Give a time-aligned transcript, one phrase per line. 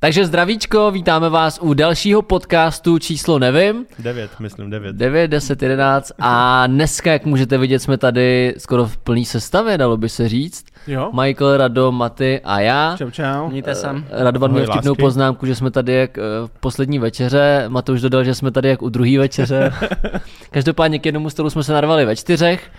[0.00, 3.86] Takže zdravíčko, vítáme vás u dalšího podcastu číslo nevím.
[3.98, 4.96] 9, myslím 9.
[4.96, 9.96] 9, 10, 11 a dneska, jak můžete vidět, jsme tady skoro v plný sestavě, dalo
[9.96, 10.64] by se říct.
[10.86, 11.10] Jo.
[11.20, 12.94] Michael, Rado, Maty a já.
[12.98, 13.48] Čau, čau.
[13.48, 13.88] Mějte se.
[14.10, 15.02] Radovan měl Ahoj, vtipnou lásky.
[15.02, 18.82] poznámku, že jsme tady jak eh, v poslední večeře, Matouš dodal, že jsme tady jak
[18.82, 19.72] u druhé večeře.
[20.50, 22.70] Každopádně k jednomu stolu jsme se narvali ve čtyřech.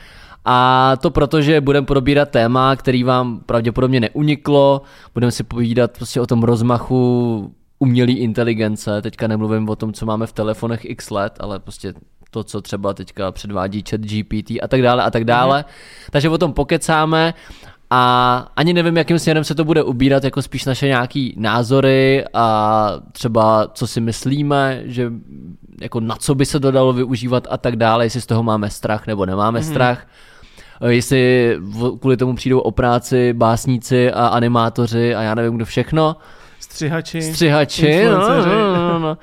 [0.46, 4.82] A to proto, že budeme probírat téma, který vám pravděpodobně neuniklo.
[5.14, 9.02] Budeme si povídat prostě o tom rozmachu umělé inteligence.
[9.02, 11.94] Teďka nemluvím o tom, co máme v telefonech x let, ale prostě
[12.32, 15.62] to, co třeba teďka předvádí chat GPT a tak dále a tak dále.
[15.62, 16.10] Mm-hmm.
[16.12, 17.34] Takže o tom pokecáme
[17.90, 22.92] a ani nevím, jakým směrem se to bude ubírat, jako spíš naše nějaký názory a
[23.12, 25.12] třeba co si myslíme, že
[25.82, 28.70] jako na co by se to dalo využívat a tak dále, jestli z toho máme
[28.70, 29.70] strach nebo nemáme mm-hmm.
[29.72, 30.08] strach.
[30.82, 31.56] Eh, Jestli
[32.00, 36.16] kvůli tomu přijdou o práci básníci a animátoři a já nevím kdo všechno.
[36.60, 37.22] Střihači.
[37.22, 38.50] Střihači, no, influenceři.
[38.50, 39.18] no, no, no.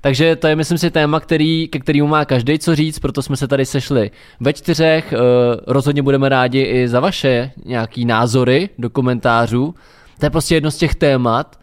[0.00, 3.36] Takže to je, myslím si, téma, který, ke kterému má každý co říct, proto jsme
[3.36, 5.12] se tady sešli ve čtyřech.
[5.12, 5.16] Eh,
[5.66, 9.74] Rozhodně budeme rádi i za vaše nějaký názory do komentářů.
[10.18, 11.58] To je prostě jedno z těch témat,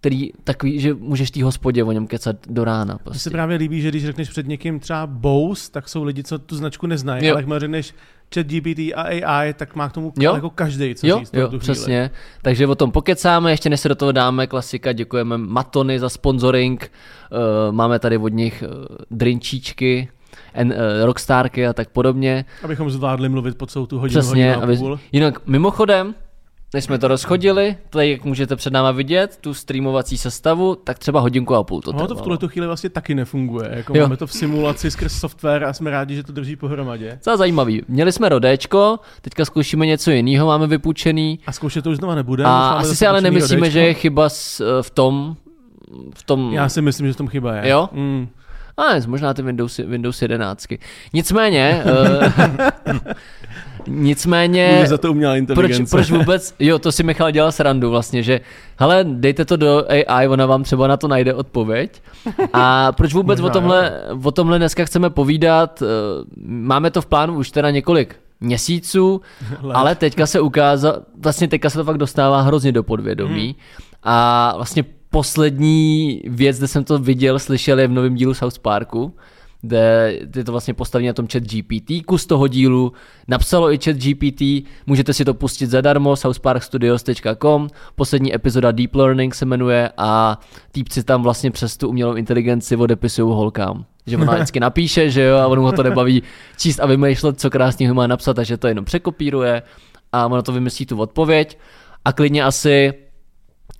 [0.00, 2.94] který takový, že můžeš té hospodě o něm kecat do rána.
[2.94, 3.30] Mně se Prostě.
[3.30, 6.86] právě líbí, že když řekneš před někým třeba Bose, tak jsou lidi, co tu značku
[6.86, 7.32] neznají, Jo.
[7.32, 7.94] ale jakmile řekneš
[8.34, 10.34] chat GPT a AI, tak má k tomu Jo.
[10.34, 11.30] jako každý co Jo, říct.
[11.34, 11.60] jo, chvíli.
[11.60, 12.10] přesně.
[12.42, 16.90] Takže o tom pokecáme, ještě než se do toho dáme, klasika, děkujeme Matony za sponsoring,
[17.68, 20.08] uh, máme tady od nich uh, drinčíčky,
[20.54, 20.74] en, uh,
[21.06, 22.44] rockstarky a tak podobně.
[22.64, 24.44] Abychom zvládli mluvit po celou tu hodinu, Přesně.
[24.48, 25.00] hodinu a Aby, půl.
[25.12, 26.14] jinak mimochodem,
[26.74, 31.20] než jsme to rozchodili, tady jak můžete před náma vidět, tu streamovací sestavu, tak třeba
[31.20, 32.22] hodinku a půl to No, to v trvalo.
[32.24, 33.70] tuhle tu chvíli vlastně taky nefunguje.
[33.74, 34.02] Jako Jo.
[34.04, 37.10] máme to v simulaci skrz software a jsme rádi, že to drží pohromadě.
[37.14, 37.82] Docela zajímavý.
[37.88, 41.38] Měli jsme rodéčko, teďka zkoušíme něco jiného, máme vypůjčený.
[41.46, 42.48] A zkoušet to už znova nebudeme.
[42.50, 43.72] A asi si ale nemyslíme, rodečko.
[43.72, 44.28] že je chyba
[44.60, 45.36] eh, v tom,
[46.14, 46.52] v tom...
[46.52, 47.70] Já si myslím, že v tom chyba je.
[47.70, 47.88] Jo?
[47.92, 48.28] Mm.
[48.80, 50.66] A ne, možná ty Windows, Windows 11.
[51.12, 53.02] Nicméně, uh,
[53.86, 55.90] nicméně, Může za to umělá proč, inteligence.
[55.96, 58.40] proč vůbec, jo, to si Michal dělal srandu vlastně, že
[58.78, 62.02] hele, dejte to do AI, ona vám třeba na to najde odpověď.
[62.52, 65.86] A proč vůbec o Možná, tomhle, o tomhle dneska chceme povídat, eh,
[66.46, 69.20] máme to v plánu už teda několik měsíců,
[69.62, 69.74] Let.
[69.74, 73.54] ale teďka se ukázalo, vlastně teďka se to fakt dostává hrozně do podvědomí Hmm.
[74.02, 79.14] a vlastně poslední věc, kde jsem to viděl, slyšel je v novém dílu South Parku,
[79.62, 82.04] kde je to vlastně postavené na tom chat GPT.
[82.06, 82.92] Kus toho dílu
[83.28, 84.42] napsalo i chat GPT,
[84.86, 90.40] můžete si to pustit zadarmo, southparkstudios.com, poslední epizoda Deep Learning se jmenuje a
[90.72, 93.84] týpci tam vlastně přes tu umělou inteligenci odepisují holkám.
[94.06, 96.22] Že ona vždycky napíše, že jo, a ono ho to nebaví
[96.58, 99.62] číst a vymýšlet, co krásného má napsat, takže to jenom překopíruje
[100.12, 101.58] a ono to vymyslí tu odpověď
[102.04, 102.94] a klidně asi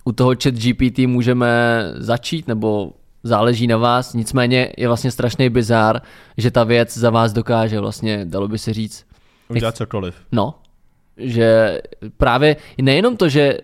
[0.05, 1.47] u toho chat GPT můžeme
[1.97, 2.91] začít, nebo
[3.23, 6.01] záleží na vás, nicméně je vlastně strašný bizár,
[6.37, 9.05] že ta věc za vás dokáže vlastně, dalo by se říct,
[9.49, 10.15] Udělat cokoliv.
[10.31, 10.55] no,
[11.17, 11.79] že
[12.17, 13.57] právě nejenom to, že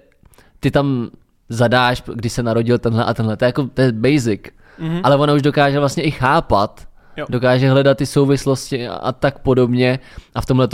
[0.59, 1.09] ty tam
[1.49, 4.41] zadáš, kdy se narodil tenhle a tenhle, to je jako to je basic,
[4.79, 5.01] mm-hmm.
[5.03, 6.87] ale ona už dokáže vlastně i chápat,
[7.17, 7.25] Jo.
[7.29, 9.99] dokáže hledat ty souvislosti a, a tak podobně
[10.35, 10.67] a v tomhle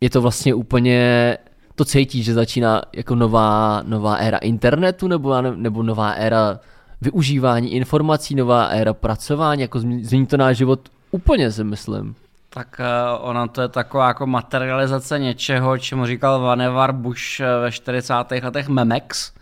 [0.00, 1.38] je to vlastně úplně
[1.82, 6.60] to cítí, že začíná jako nová, nová éra internetu nebo, nebo nová éra
[7.00, 12.14] využívání informací, nová éra pracování, jako změní to náš život úplně si myslím.
[12.50, 17.72] Tak uh, ona to je taková jako materializace něčeho, čemu říkal Vannevar Bush eh, ve
[17.72, 18.14] 40.
[18.42, 19.32] letech Memex.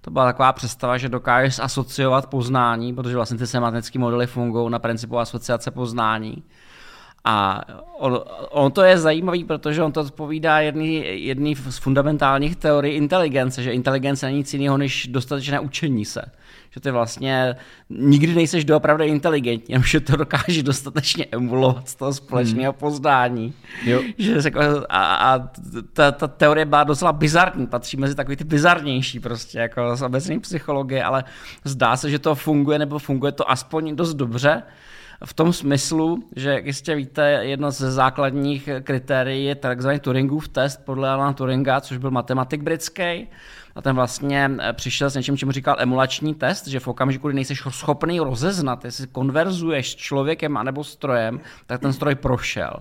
[0.00, 4.78] To byla taková představa, že dokážeš asociovat poznání, protože vlastně ty semantické modely fungují na
[4.78, 6.42] principu asociace poznání.
[7.28, 7.60] A
[7.98, 8.20] on,
[8.50, 13.72] on to je zajímavý, protože on to odpovídá jedný, jedný z fundamentálních teorií inteligence, že
[13.72, 16.22] inteligence není nic jiného než dostatečné učení se.
[16.70, 17.56] Že ty vlastně
[17.90, 22.78] nikdy nejseš doopravdy inteligentní, jenom že to dokážeš dostatečně emulovat z toho společného hmm.
[22.78, 23.54] poznání.
[23.84, 24.02] Jo.
[24.18, 25.38] Že se, jako- a, a
[25.92, 30.40] ta, ta, teorie byla docela bizarní, patří mezi takový ty bizarnější prostě, jako z obecné
[30.40, 31.24] psychologie, ale
[31.64, 34.62] zdá se, že to funguje, nebo funguje to aspoň dost dobře.
[35.24, 40.84] V tom smyslu, že jak jistě víte, jedno ze základních kritérií je takzvaný Turingův test
[40.84, 43.28] podle Alana Turinga, což byl matematik britský.
[43.74, 47.34] A ten vlastně eh, přišel s něčím, čemu říkal emulační test, že v okamžiku, kdy
[47.34, 52.72] nejsi schopný rozeznat, jestli konverzuješ s člověkem anebo strojem, tak ten stroj prošel.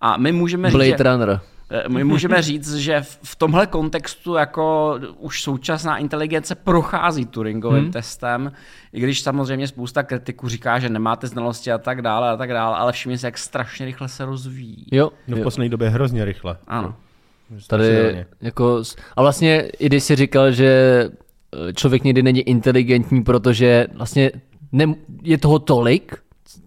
[0.00, 1.40] A my můžeme říct, Blade že, Runner.
[1.88, 7.92] My můžeme říct, že v- tomhle kontextu jako už současná inteligence prochází Turingovým hmm.
[7.92, 8.52] testem,
[8.92, 12.76] i když samozřejmě spousta kritiků říká, že nemáte znalosti a tak dále a tak dále,
[12.76, 14.86] ale všimně se, jak strašně rychle se rozvíjí.
[14.92, 15.44] Jo, No v jo.
[15.44, 16.56] poslední době hrozně rychle.
[16.66, 16.94] Ano.
[17.66, 18.82] Tady jako,
[19.16, 20.66] a vlastně i když si říkal, že
[21.68, 24.30] eh, člověk někdy není inteligentní, protože vlastně
[24.72, 26.16] ne, je toho tolik,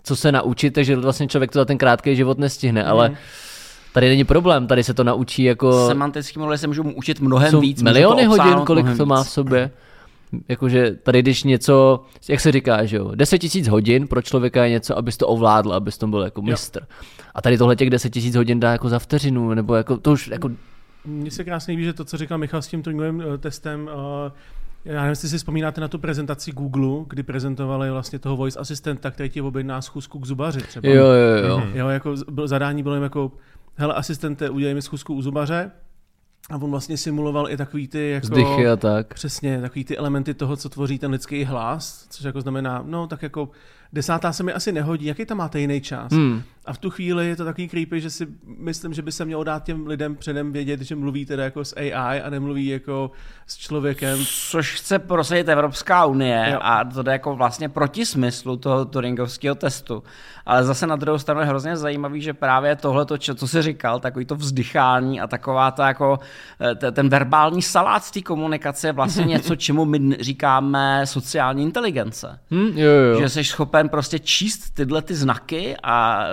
[0.03, 2.91] co se naučit, takže vlastně člověk to za ten krátký život nestihne, Mhm.
[2.91, 3.15] ale
[3.97, 5.87] tady není problém, tady se to naučí jako...
[5.87, 7.81] Semantický modely se můžou učit mnohem jsou víc.
[7.81, 9.71] miliony to hodin, kolik to má v sobě.
[10.47, 14.69] Jakože tady, když něco, jak se říká, že jo, 10 tisíc hodin pro člověka je
[14.69, 16.87] něco, abys to ovládl, abys to byl jako mistr.
[17.35, 20.27] A tady tohle těch 10 tisíc hodin dá jako za vteřinu, nebo jako to už
[20.27, 20.49] jako
[21.05, 24.31] Mně se krásně líbí, že to, co říkal Michal s tím Turingovým eh, testem, eh,
[24.85, 29.11] já nevím, jestli si vzpomínáte na tu prezentaci Google, kdy prezentovali vlastně toho voice asistenta,
[29.11, 30.89] který ti objedná schůzku k zubaři třeba.
[30.89, 31.63] jo, jo, jo.
[31.73, 32.15] Jo, jako
[32.45, 33.31] zadání bylo jim jako,
[33.77, 35.71] hele asistente, udělej mi schůzku u zubaře.
[36.49, 38.27] A on vlastně simuloval i takový ty jako...
[38.27, 39.13] Vzdychy a tak.
[39.13, 43.23] Přesně, takový ty elementy toho, co tvoří ten lidský hlas, což jako znamená, no tak
[43.23, 43.49] jako
[43.93, 46.11] desátá se mi asi nehodí, jaký tam máte jiný čas?
[46.11, 46.41] Hmm.
[46.65, 49.43] A v tu chvíli je to takový creepy, že si myslím, že by se mělo
[49.43, 53.11] dát těm lidem předem vědět, že mluví teda jako s AI a nemluví jako
[53.47, 54.19] s člověkem.
[54.49, 56.59] Což chce prosadit Evropská unie Jo.
[56.61, 60.03] a to jde jako vlastně proti smyslu toho Turingovského testu.
[60.45, 63.05] Ale zase na druhou stranu je hrozně zajímavý, že právě tohle,
[63.35, 66.19] co jsi říkal, takový to vzdychání a taková ta jako
[66.71, 71.63] eh, te- ten verbální salát z té komunikace je vlastně něco, čemu my říkáme sociální
[71.63, 72.39] inteligence.
[72.51, 73.19] Hm, jo, jo, jo.
[73.19, 76.25] Že jsi schopen prostě číst tyhle ty znaky, a,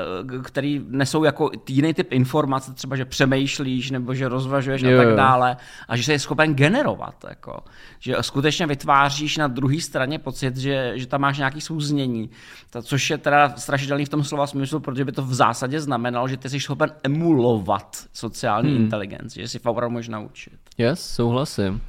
[0.42, 5.08] který nesou jako jiný typ informace, třeba že přemýšlíš nebo že rozvažuješ Jo, a tak
[5.08, 5.16] jo.
[5.16, 5.56] dále.
[5.88, 7.24] A že jsi schopen generovat.
[7.28, 7.60] Jako.
[7.98, 12.30] Že skutečně vytváříš na druhé straně pocit, že, že tam máš nějaký souznění.
[12.70, 16.28] To, což je teda strašidelný v tom slova smyslu, protože by to v zásadě znamenalo,
[16.28, 18.82] že ty jsi schopen emulovat sociální hmm.
[18.82, 20.58] inteligenci, že si opravdu můžeš naučit.
[20.78, 21.80] Yes, souhlasím.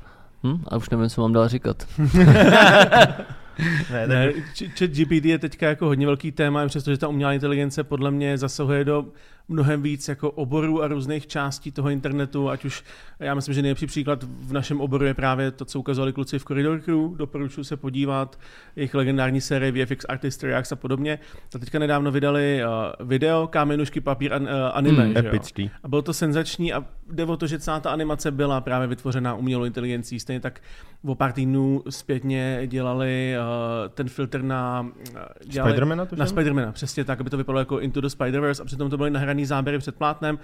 [0.44, 1.88] Hm, a už nevím, co mám dál říkat.
[3.92, 4.34] Ne, Ne,
[4.80, 8.84] chat GPT je teďka jako hodně velký téma, přestože ta umělá inteligence podle mě zasahuje
[8.84, 9.06] do
[9.48, 12.84] mnohem víc jako oborů a různých částí toho internetu, ať už,
[13.20, 16.46] já myslím, že nejlepší příklad v našem oboru je právě to, co ukazovali kluci v
[16.46, 18.40] Corridor Crew, doporučuji se podívat,
[18.76, 21.20] jejich legendární série VFX Artist Reacts a podobně.
[21.56, 22.62] A teďka nedávno vydali
[23.00, 25.72] uh, video Kámenušky, papír, an, uh, anime, Hmm, epický.
[25.84, 29.36] A bylo to senzační a jde o to, že celá ta animace byla právě vytvořená
[29.36, 30.20] umělou inteligencí.
[30.20, 30.62] Stejně tak
[31.06, 34.82] o pár týdnů zpětně dělali uh, ten filtr na...
[34.82, 36.20] Uh, dělali, Spidermana tuším?
[36.20, 39.10] Na Spidermana, přesně tak, aby to vypadalo jako Into the Spider-Verse a přitom to byly
[39.36, 40.40] nahraný záběry před plátnem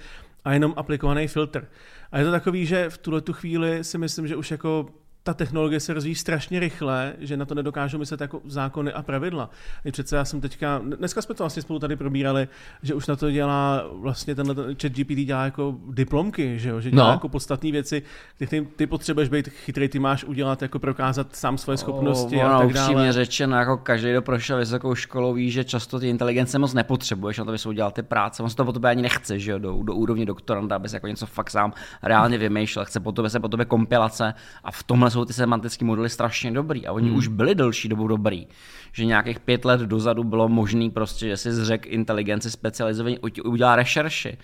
[0.46, 1.68] a jenom aplikovaný filtr.
[2.12, 4.90] A je to takový, že v tuhle tu chvíli si myslím, že už jako
[5.24, 9.50] ta technologie se rozvíjí strašně rychle, že na to nedokážou myslet jako zákony a pravidla.
[9.86, 12.48] I přece já jsem teďka, dneska jsme to vlastně spolu tady probírali,
[12.84, 16.82] že už na to dělá vlastně tenhle ten chat GPT dělá jako diplomky, že, jo?
[16.82, 17.12] že dělá No.
[17.12, 18.02] jako podstatné věci,
[18.50, 22.58] ty, ty potřebuješ být chytrý, ty máš udělat, jako prokázat sám svoje schopnosti O, a
[22.60, 23.14] tak upřímně dále.
[23.14, 27.44] řečeno, jako každý, kdo prošel vysokou školou, ví, že často ty inteligence moc nepotřebuješ na
[27.46, 28.44] to, abys udělal ty práce.
[28.44, 31.08] On se to po tobě ani nechce, že jo, do, do úrovně doktoranda, abys jako
[31.08, 31.74] něco fakt sám
[32.04, 32.86] reálně vymýšlel.
[32.86, 34.34] Chce po tobě se po tobě kompilace
[34.64, 36.88] a v tomhle jsou ty semantické modely strašně dobrý.
[36.88, 37.18] A oni hmm.
[37.18, 38.48] už byli delší dobu dobrý.
[38.94, 44.38] Že nějakých pět let dozadu bylo možný prostě, že si zřek inteligenci specializovaný udělá rešerši.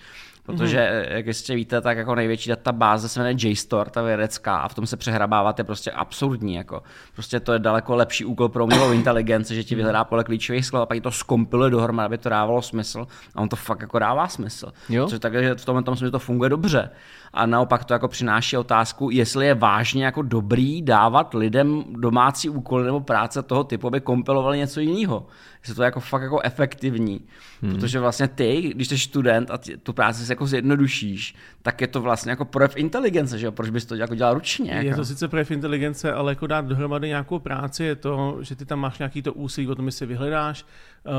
[0.48, 4.74] Protože, jak jistě víte, tak jako největší databáze se jmenuje JSTOR, ta vědecká, a v
[4.74, 6.54] tom se přehrabávat je prostě absurdní.
[6.54, 6.82] Jako.
[7.14, 10.82] Prostě to je daleko lepší úkol pro umělou inteligenci, že ti vyhledá podle klíčových slov
[10.82, 13.06] a pak ti to skompiluje dohromady, aby to dávalo smysl.
[13.34, 14.72] A on to fakt jako dává smysl.
[14.88, 15.06] Jo.
[15.06, 16.90] Což takže v tomhle tom smyslu to funguje dobře.
[17.32, 22.84] A naopak to jako přináší otázku, jestli je vážně jako dobrý dávat lidem domácí úkoly
[22.84, 25.26] nebo práce toho typu, aby kompilovali něco jiného.
[25.60, 27.20] Jestli to je jako fakt jako efektivní.
[27.62, 27.74] Hmm.
[27.74, 31.34] Protože vlastně ty, když jsi student a ty, tu práci si jako zjednodušíš,
[31.68, 33.52] tak je to vlastně jako projev inteligence, že jo?
[33.52, 34.70] Proč bys to jako dělal ručně?
[34.70, 34.86] Jako?
[34.86, 38.64] Je to sice projev inteligence, ale jako dát dohromady nějakou práci je to, že ty
[38.64, 40.64] tam máš nějaký to úsilí, o tom si vyhledáš,
[41.04, 41.12] uh,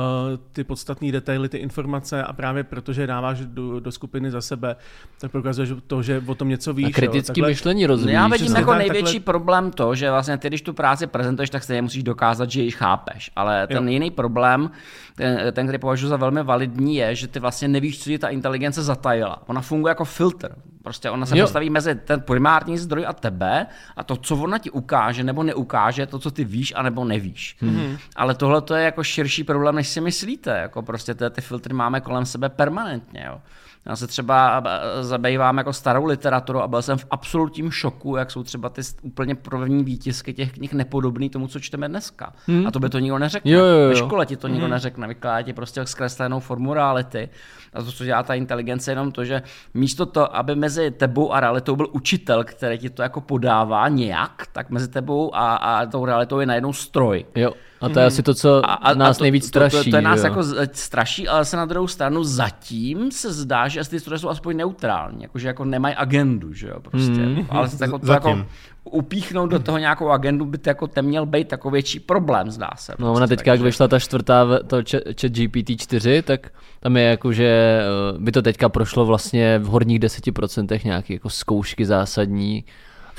[0.52, 4.76] ty podstatné detaily, ty informace a právě protože dáváš do, do skupiny za sebe,
[5.22, 6.88] tak prokazuješ to, že o tom něco víš.
[6.88, 8.14] A kritické myšlení rozvíjíš.
[8.14, 11.50] Já vidím jako tak, největší takhle- problém to, že vlastně ty, když tu práci prezentuješ,
[11.50, 13.32] tak stejně musíš dokázat, že ji chápeš.
[13.36, 13.94] Ale ten Jo.
[13.94, 14.72] jiný problém,
[15.16, 18.28] ten, ten, který považuji za velmi validní, je, že ty vlastně nevíš, co ti ta
[18.28, 19.44] inteligence zatajila.
[19.48, 20.39] Ona funguje jako filtr.
[20.84, 21.44] Prostě ona se Jo.
[21.44, 26.06] postaví mezi ten primární zdroj a tebe a to, co ona ti ukáže nebo neukáže,
[26.06, 27.58] to, co ty víš a nebo nevíš.
[27.60, 27.98] Hmm.
[28.16, 30.58] Ale tohle to je jako širší problém, než si myslíte.
[30.58, 33.24] Jako prostě ty, ty filtry máme kolem sebe permanentně.
[33.28, 33.42] Jo.
[33.86, 38.32] Já se třeba eh, zabývám jako starou literaturu a byl jsem v absolutním šoku, jak
[38.32, 42.34] jsou třeba ty úplně první výtisky těch knih nepodobný tomu, co čteme dneska.
[42.48, 42.68] Hmm.
[42.68, 43.52] A to by to nikdo neřekne.
[43.52, 43.90] Jo, jo, jo.
[43.90, 47.30] Ve škole ti to nikdo neřekne, vykládá ti prostě zkreslenou formu reality.
[47.74, 49.42] A to, co dělá ta inteligence, je jenom to, že
[49.74, 54.48] místo to, aby mezi tebou a realitou byl učitel, který ti to jako podává nějak,
[54.52, 57.26] tak mezi tebou a, a tou realitou je najednou stroj.
[57.36, 57.54] Jo.
[57.82, 59.92] A to je asi to, co A, a, nás a to, nejvíc to, to, straší.
[59.92, 60.34] to, to je nás že jo?
[60.34, 64.58] jako straší, ale se na druhou stranu zatím se zdá, že ty stroje jsou aspoň
[64.58, 67.12] neutrální, jakože jako nemají agendu, že jo, prostě.
[67.12, 67.46] Hmm.
[67.50, 68.30] Ale to, jako, to Zatím.
[68.30, 68.50] jako
[68.90, 72.70] upíchnout do toho nějakou agendu by to jako ten měl být takový větší problém, zdá
[72.76, 72.94] se.
[73.00, 74.78] No ona prostě, teďka, jak vyšla ta čtvrtá, to
[75.22, 79.66] chat GPT 4, tak tam je jako, že eh, by to teďka prošlo vlastně v
[79.66, 82.64] horních 10% nějaké jako zkoušky zásadní.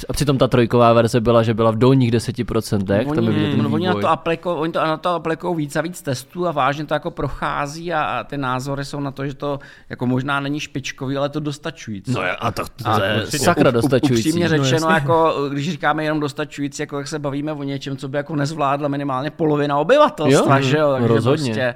[0.08, 3.60] A přitom ta trojková verze byla, že byla v dolních 10%, tam je vidět ten
[3.66, 6.52] Oni, oni, na to aplikou, oni to na to aplikují víc a víc testů a
[6.52, 9.58] vážně to jako prochází a, a ty názory jsou na to, že to
[9.90, 12.12] jako možná není špičkový, ale to dostačující.
[12.12, 14.28] No a to, to, A to je sakra dostačující.
[14.28, 14.94] Upřímně No, řečeno, jasně.
[14.94, 18.88] jako, když říkáme jenom dostačující, jako jak se bavíme o něčem, co by jako nezvládla
[18.88, 20.92] minimálně polovina obyvatelstva, Jo, že jo?
[20.92, 21.44] Takže rozhodně.
[21.44, 21.74] Prostě,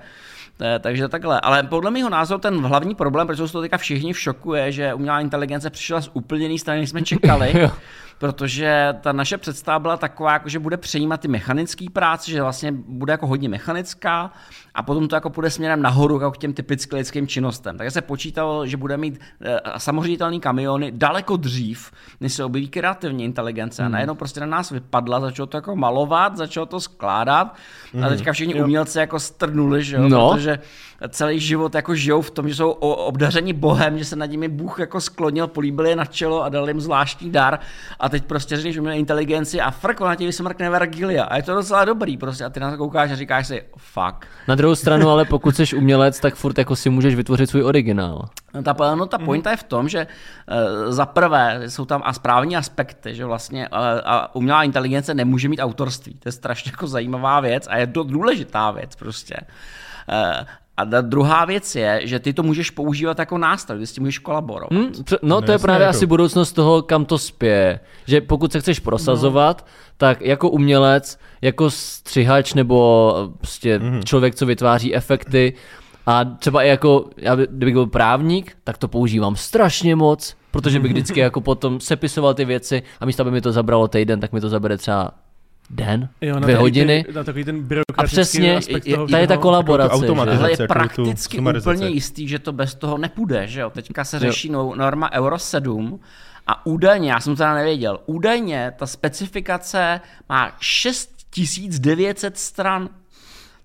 [0.57, 1.41] to je- takže takhle.
[1.41, 4.73] Ale podle mého názoru ten hlavní problém, proč jsou toho teďka všichni v šoku, je,
[4.73, 7.53] že umělá inteligence přišla z úplně jiné strany, než jsme čekali.
[8.19, 12.73] Protože ta naše představa byla taková, jako že bude přejímat ty mechanické práce, že vlastně
[12.73, 14.31] bude jako hodně mechanická
[14.75, 17.79] a potom to jako půjde směrem nahoru jako k těm typickým lidským činnostem.
[17.79, 21.91] Takže se počítalo, že bude mít eh, samoředitelný kamiony daleko dřív,
[22.21, 23.83] než se objeví kreativní inteligence.
[23.85, 27.55] A najednou prostě na nás vypadla, začalo to jako malovat, začalo to skládat
[28.07, 30.33] a teďka všichni umělci jako strnuli, že jo, No.
[30.35, 30.59] protože
[31.09, 34.79] celý život jako žijou v tom, že jsou obdařeni Bohem, že se nad nimi Bůh
[34.79, 37.59] jako sklonil, políbil je na čelo a dal jim zvláštní dar
[38.01, 41.55] a teď prostě řekneš umělé inteligenci a frk, ona ti vysmrkne Vergilia a je to
[41.55, 44.27] docela dobrý prostě a ty na to koukáš a říkáš si, fuck.
[44.49, 48.29] Na druhou stranu, ale pokud jsi umělec, tak furt jako si můžeš vytvořit svůj originál.
[48.55, 52.13] No ta, no ta pointa je v tom, že uh, za prvé jsou tam a
[52.13, 56.15] správní aspekty, že vlastně uh, a umělá inteligence nemůže mít autorství.
[56.15, 59.37] To je strašně jako zajímavá věc a je to důležitá věc prostě.
[60.09, 60.47] Uh,
[60.77, 64.03] a ta druhá věc je, že ty to můžeš používat jako nástroj, ty s tím
[64.03, 64.71] můžeš kolaborovat.
[64.73, 64.93] Hm?
[65.05, 67.81] pře- No, to je právě jako- asi budoucnost toho, kam to spěje.
[68.07, 69.67] Že pokud se chceš prosazovat,
[69.97, 75.53] tak jako umělec, jako střihač nebo eh, prostě člověk, co vytváří efekty,
[76.07, 80.81] a třeba i jako, já by- kdybych byl právník, tak to používám strašně moc, protože
[80.81, 84.33] bych vždycky jako potom sepisoval ty věci a místo, aby mi to zabralo týden, tak
[84.33, 85.11] mi to zabere třeba
[85.71, 87.05] den, Jo, dvě hodiny.
[87.05, 87.67] Ten, na takový ten
[87.97, 89.99] A přesně, aspekt je- toho tady je ta kolaborace.
[90.07, 90.51] Že?
[90.51, 93.71] je tu prakticky úplně jistý, že to bez toho nepůjde, že jo?
[93.71, 96.01] Teďka se řeší no- norma Euro 7
[96.47, 102.89] a údajně, já jsem to teda nevěděl, údajně ta specifikace má 6900 stran.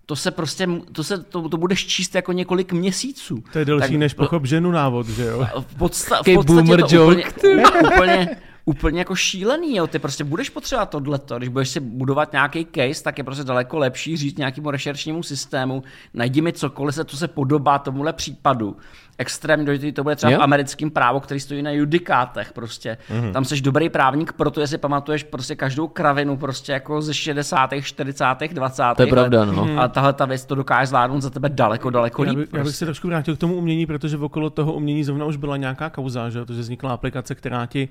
[0.05, 3.43] To se prostě, to, se, to, to budeš číst jako několik měsíců.
[3.53, 5.47] To je delší Tak- než pochop ženu návod, že jo?
[5.59, 7.63] v, podsta- v podstatě boomer to joke, úplně,
[7.93, 8.27] úplně,
[8.69, 9.87] úplně jako šílený, jo.
[9.87, 13.77] ty prostě budeš potřebovat tohleto, když budeš si budovat nějaký case, tak je prostě daleko
[13.77, 15.83] lepší říct nějakému rešeršnímu systému,
[16.13, 18.77] najdi mi cokoliv, co se podobá tomuhle případu.
[19.19, 20.39] Extrémně důležitý to bude třeba Jo.
[20.39, 22.97] v americkém právu, který stojí na judikátech prostě.
[23.11, 23.31] Mm-hmm.
[23.31, 28.25] Tam jsi dobrý právník, protože si pamatuješ prostě každou kravinu prostě jako ze 60., 40.,
[28.53, 28.83] 20.
[28.95, 29.09] To je let.
[29.09, 29.67] pravda, no.
[29.81, 32.37] A tahle ta věc to dokáže zvládnout za tebe daleko, daleko Já, líp.
[32.37, 32.77] by, já bych prostě.
[32.77, 36.29] se trošku vrátil k tomu umění, protože okolo toho umění zrovna už byla nějaká kauza,
[36.29, 36.45] že jo?
[36.45, 37.89] to, že vznikla aplikace, která ti,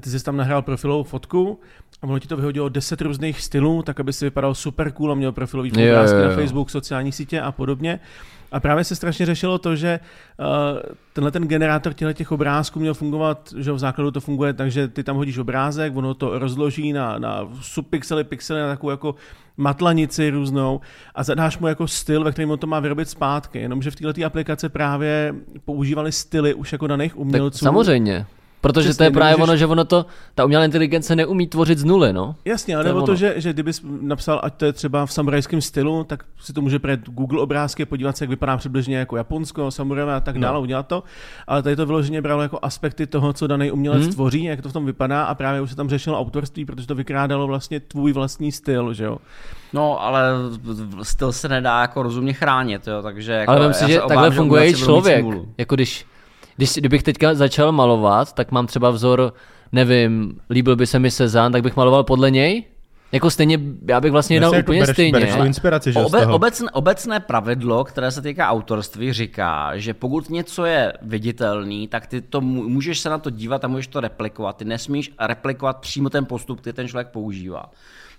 [0.00, 1.60] ty jsi tam nahrál profilovou fotku
[2.02, 5.14] a ono ti to vyhodilo 10 různých stylů, tak aby si vypadal super cool a
[5.14, 6.34] měl profilový jo, na.
[6.34, 8.00] Facebook, sociální sítě a podobně.
[8.54, 10.00] A právě se strašně řešilo to, že
[10.38, 10.46] uh,
[11.12, 14.88] tenhle ten generátor těchto těch obrázků měl fungovat, že v základu to funguje tak, že
[14.88, 19.14] ty tam hodíš obrázek, ono to rozloží na, na subpixely, pixely, na takovou jako
[19.56, 20.80] matlanici různou
[21.14, 23.58] a zadáš mu jako styl, ve kterém on to má vyrobit zpátky.
[23.58, 25.34] Jenomže v této aplikace právě
[25.64, 27.64] používali styly už jako daných Tak umělců.
[27.64, 28.26] samozřejmě.
[28.64, 31.78] Protože Přesně, to je právě nemůžeš- ono, že ono to, ta umělá inteligence neumí tvořit
[31.78, 32.34] z nuly, no.
[32.44, 33.06] Jasně, ale To nebo ono.
[33.06, 36.60] to, že, že kdybys napsal, ať to je třeba v samurajském stylu, tak si to
[36.60, 40.54] může projet Google obrázky, podívat se, jak vypadá přibližně jako Japonsko, samurajové a tak dále,
[40.54, 40.60] No.
[40.62, 41.02] udělat to.
[41.46, 44.12] Ale tady to vyloženě bralo jako aspekty toho, co daný umělec Hmm.
[44.12, 46.94] tvoří, jak to v tom vypadá a právě už se tam řešilo autorství, protože to
[46.94, 49.18] vykrádalo vlastně tvůj vlastní styl, že jo.
[49.72, 50.22] No, ale
[51.02, 54.30] styl se nedá jako rozumně chránit, jo, takže jako Ale si, se že obávám, takhle
[54.30, 55.26] že funguje mít člověk.
[55.58, 56.06] Jako když,
[56.56, 59.34] když, kdybych teďka začal malovat, tak mám třeba vzor,
[59.72, 62.64] nevím, líbil by se mi Sezán, tak bych maloval podle něj?
[63.12, 63.58] Jako stejně,
[63.88, 65.12] já bych vlastně jednal jako úplně bereš, stejně.
[65.12, 70.30] Bereš tu inspiraci, že Obe, obecné, obecné pravidlo, které se týká autorství, říká, že pokud
[70.30, 74.56] něco je viditelný, tak ty to můžeš se na to dívat a můžeš to replikovat.
[74.56, 77.70] Ty nesmíš replikovat přímo ten postup, který ten člověk používá.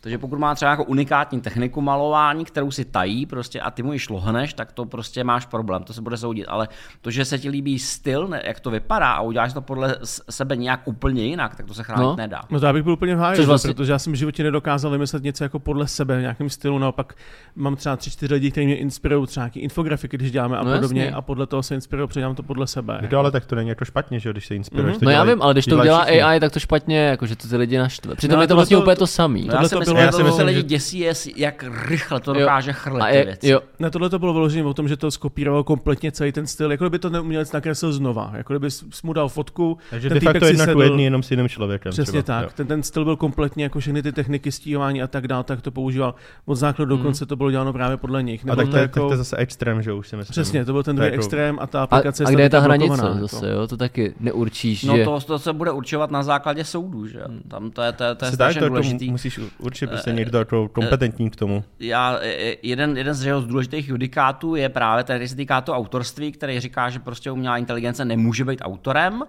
[0.05, 3.93] Takže pokud má třeba jako unikátní techniku malování, kterou si tají prostě a ty mu
[3.93, 6.45] ji šlohneš, tak to prostě máš problém, to se bude soudit.
[6.47, 6.67] Ale
[7.01, 9.95] to, že se ti líbí styl, ne, jak to vypadá a uděláš to podle
[10.29, 12.15] sebe nějak úplně jinak, tak to se chránit No.
[12.15, 12.41] nedá.
[12.49, 14.91] No to já bych byl úplně v háji, vlastně- protože já jsem v životě nedokázal
[14.91, 17.13] vymyslet něco jako podle sebe v nějakém stylu, naopak
[17.55, 20.73] mám třeba tři, čtyři lidi, kteří mě inspirují, třeba nějaký infografiky, když děláme a No
[20.75, 21.15] podobně jasně.
[21.15, 23.07] a podle toho se inspiruju, předělám to podle sebe.
[23.09, 24.93] To ale tak to není jako špatně, že jo, když se inspiruješ.
[24.95, 24.99] Mhm.
[24.99, 26.21] to No já vím, ale když to udělá všichni.
[26.21, 28.15] AI, tak to špatně, jako že to ty lidi naštve.
[28.15, 29.45] Přitom No, je to vlastně to- úplně to samý.
[29.45, 33.01] No, Tohle to tohle to myslím, lidi že- děsí, je, jak rychle to dokáže chrlit
[33.03, 33.49] A ty věci.
[33.49, 36.71] jo, Na tohle to bylo vyložené o tom, že to skopíroval kompletně celý ten styl,
[36.71, 40.19] jako kdyby to ten umělec nakreslil znova, jako kdyby jsi mu dal fotku, Takže ten
[40.19, 41.91] de facto týpek si jedna ku sedl- jedný jenom s jiným člověkem.
[41.91, 42.41] Přesně třeba.
[42.41, 42.53] tak.
[42.53, 45.71] Ten, ten styl byl kompletně jako všechny ty techniky stíhování a tak dále, tak to
[45.71, 46.15] používal.
[46.45, 47.03] Od základu do Hmm.
[47.03, 48.49] konce to bylo děláno právě podle nich.
[48.49, 50.31] A tak to jako, tak to je zase extrém, že už si myslím.
[50.31, 52.59] Přesně, to byl ten druhý jako- extrém a ta a, aplikace a kde je ta
[52.59, 53.45] hranice zase, jako.
[53.61, 53.67] jo?
[53.67, 57.25] To taky neurčíš, No to, to se bude určovat na základě soudů, že jo.
[57.47, 57.93] Tam to je,
[58.33, 59.11] strašně důležitý.
[59.11, 61.63] musíš určit prostě Eh, někdo jako kompetentní k tomu.
[61.79, 65.73] já, e, jeden, jeden z jeho důležitých judikátů je právě ten, který se týká to
[65.73, 69.23] autorství, který říká, že prostě umělá inteligence nemůže být autorem.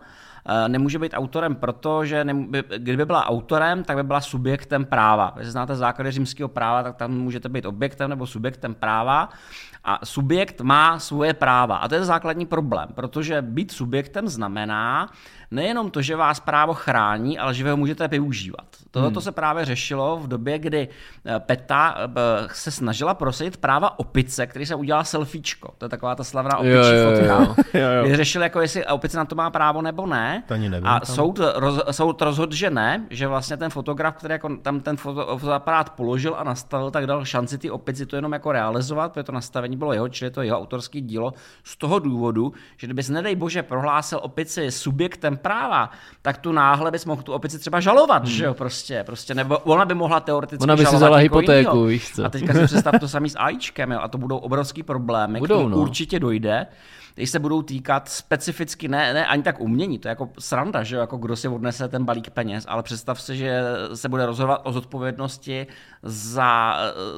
[0.49, 5.33] Eh, Nemůže být autorem, protože by, kdyby byla autorem, tak by byla subjektem práva.
[5.37, 9.29] Když znáte základy římského práva, tak tam můžete být objektem nebo subjektem práva.
[9.85, 11.77] A subjekt má svoje práva.
[11.77, 15.11] A to je základní problém, protože být subjektem znamená
[15.51, 18.67] nejenom to, že vás právo chrání, ale že vy ho můžete využívat.
[18.91, 20.89] Tohle to se právě řešilo v době, kdy
[21.27, 25.75] eh, PETA eh, se snažila prosadit práva opice, který se udělal selfiečko.
[25.79, 27.17] To je taková ta slavná opičí Jo, jo, jo.
[27.17, 27.63] fotka.
[27.79, 28.05] Jo, jo.
[28.05, 30.43] Kdy řešili, jako jestli opice na to má právo nebo ne.
[30.49, 31.15] To ani nevím, A tam.
[31.15, 35.39] soud, roz, soud rozhodl, že ne, že vlastně ten fotograf, který jako tam ten foto,
[35.39, 39.33] fotoaparát položil a nastavil, tak dal šanci ty opici to jenom jako realizovat, protože to
[39.33, 41.33] nastavení bylo jeho, čili je to jeho autorský dílo.
[41.65, 45.91] Z toho důvodu, že kdybys nedej bože prohlásil opici subjektem práva,
[46.23, 48.33] tak tu náhle bys mohl tu opici třeba žalovat, hmm.
[48.33, 51.85] že jo, prostě, prostě, nebo ona by mohla teoreticky Ona by si žalovat vzala hypotéku,
[51.85, 52.25] víš co.
[52.25, 55.67] A teďka si představ to samý s AIčkem, jo, a to budou obrovský problémy, Budou,
[55.67, 55.77] k no.
[55.77, 56.67] určitě dojde,
[57.15, 60.97] když se budou týkat specificky, ne, ne ani tak umění, to je jako sranda, že
[60.97, 63.63] jo, jako kdo si odnese ten balík peněz, ale představ si, že
[63.95, 65.67] se bude rozhodovat o zodpovědnosti
[66.03, 66.77] za,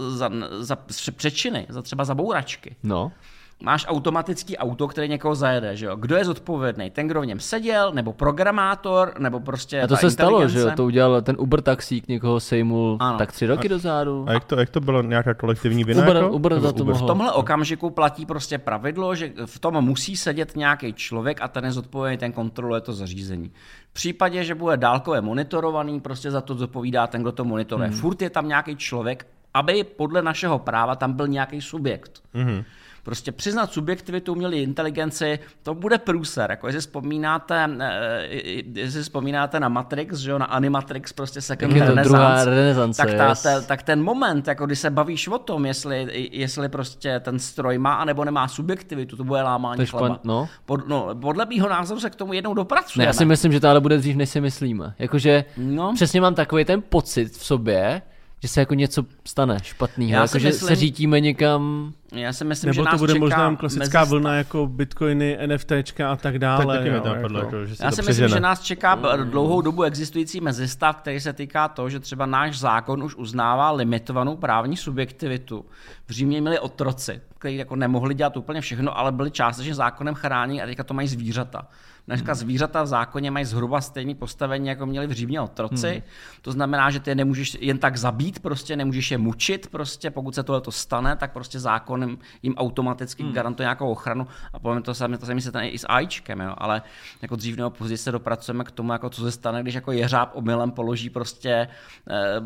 [0.08, 0.76] za, za
[1.16, 2.76] přečiny, za třeba za bouračky.
[2.82, 3.12] No,
[3.62, 5.96] Máš automatický auto, který někoho zajede, že jo?
[5.96, 6.90] Kdo je zodpovědný?
[6.90, 10.58] Ten, kdo v něm seděl, nebo programátor, nebo prostě a to ta se stalo, že
[10.58, 13.18] jo, to udělal ten Uber taxík, někoho sejmul Ano.
[13.18, 14.24] tak tři roky dozadu.
[14.28, 16.02] A jak to, jak to bylo nějaká kolektivní vina?
[16.06, 16.30] Uber- jako?
[16.32, 16.98] Uber za to mohl.
[16.98, 21.64] V tomhle okamžiku platí prostě pravidlo, že v tom musí sedět nějaký člověk a ten
[21.64, 23.52] je zodpovědný, ten kontroluje to zařízení.
[23.90, 27.88] V případě, že bude dálkově monitorovaný, prostě za to zodpovídá ten, kdo to monitoruje.
[27.88, 27.98] Hmm.
[27.98, 32.22] Furt je tam nějaký člověk, aby podle našeho práva tam byl nějaký subjekt.
[32.34, 32.64] Mhm.
[33.02, 36.50] Prostě přiznat subjektivitu umělé inteligenci, to bude průser.
[36.50, 38.26] Jako jestli vzpomínáte, eh,
[38.74, 43.28] jestli vzpomínáte na Matrix, že jo, na Animatrix, prostě Second druhá Renaissance, renesance, tak, ta,
[43.28, 43.42] yes.
[43.42, 47.78] ta, tak ten moment, jako když se bavíš o tom, jestli, jestli prostě ten stroj
[47.78, 50.06] má anebo nemá subjektivitu, to bude lámání chleba.
[50.06, 50.48] špan, no.
[50.66, 53.06] Pod, no, podle mýho názoru se k tomu jednou Ne, dopracujeme.
[53.06, 54.94] já si myslím, že to ale bude dřív, než si myslíme.
[54.98, 55.92] Jakože No.
[55.94, 58.02] přesně mám takový ten pocit v sobě,
[58.42, 61.92] že se jako něco stane špatného, jako že myslím- se řítíme někam...
[62.12, 65.38] Já si myslím, že Nebo to nás bude čeká možná klasická mezi- vlna jako bitcoiny,
[65.46, 66.76] NFTčka a tak Tak dále.
[66.78, 67.56] taky mi jo, to napadlo, jako.
[67.56, 68.28] jako, že se Já to si myslím, přežene.
[68.36, 73.02] že nás čeká dlouhou dobu existující mezistav, který se týká toho, že třeba náš zákon
[73.02, 75.64] už uznává limitovanou právní subjektivitu.
[76.06, 80.62] V Římě měli otroci, kteří jako nemohli dělat úplně všechno, ale byli částečně zákonem chráněni
[80.62, 81.66] a teďka to mají zvířata.
[82.08, 85.90] Dneska zvířata v zákoně mají zhruba stejné postavení, jako měli v Římě otroci.
[85.90, 86.02] Hmm.
[86.42, 90.34] To znamená, že ty je nemůžeš jen tak zabít, prostě nemůžeš je mučit, prostě pokud
[90.34, 93.32] se tohle to stane, tak prostě zákon jim automaticky hmm.
[93.32, 96.54] garantuje nějakou ochranu a povím to sami, to sami se stane i s AIčkem, jo,
[96.58, 96.82] ale
[97.22, 100.30] jako dřív nebo později se dopracujeme k tomu, jako co se stane, když jako jeřáb
[100.34, 101.68] omylem položí prostě
[102.10, 102.40] eh,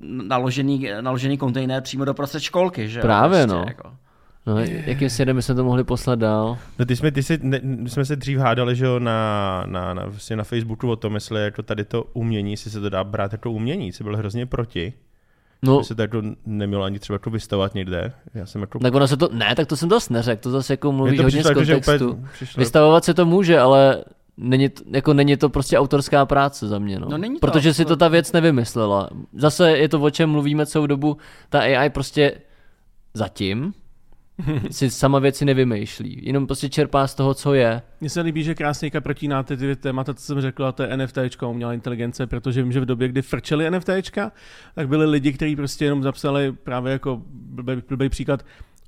[0.00, 3.64] naložený, naložený kontejner přímo do prostřed školky, že Právě, prostě, no.
[3.68, 3.96] Jako.
[4.46, 6.58] No, jakým směrem bychom to mohli poslat dál?
[6.78, 9.94] No ty jsme, ty si, ne, my jsme se dřív hádali, že jo, na, na,
[9.94, 13.04] na, vlastně na Facebooku o tom, jestli jako tady to umění, jestli se to dá
[13.04, 14.92] brát jako umění, jsi byl hrozně proti.
[15.62, 18.12] No, Že se to jako nemělo ani třeba jako vystavovat někde.
[18.34, 18.78] Já jsem jako...
[18.78, 21.16] tak ono se to, ne, tak to jsem dost neřekl, to zase jako Mně mluvíš
[21.16, 22.08] to hodně z přišlo jako, kontextu.
[22.10, 24.04] úplně přišlo- Vystavovat se to může, ale
[24.36, 27.06] není to, jako není to prostě autorská práce za mě, no.
[27.10, 29.10] No, není to, Protože si to- to ta věc nevymyslela.
[29.36, 31.16] Zase je to, o čem mluvíme celou dobu,
[31.48, 32.32] ta AI prostě
[33.14, 33.72] zatím
[34.70, 37.82] si sama věci nevymýšlí, jenom prostě čerpá z toho, co je.
[38.00, 40.96] Mně se líbí, že krásnějka protínáte ty dvě témata, co jsem řekl, a to je
[40.96, 44.32] NFTčka, umělá inteligence, protože vím, že v době, kdy frčeli NFTčka,
[44.74, 48.44] tak byli lidi, kteří prostě jenom zapsali právě jako blbý, blbý příklad,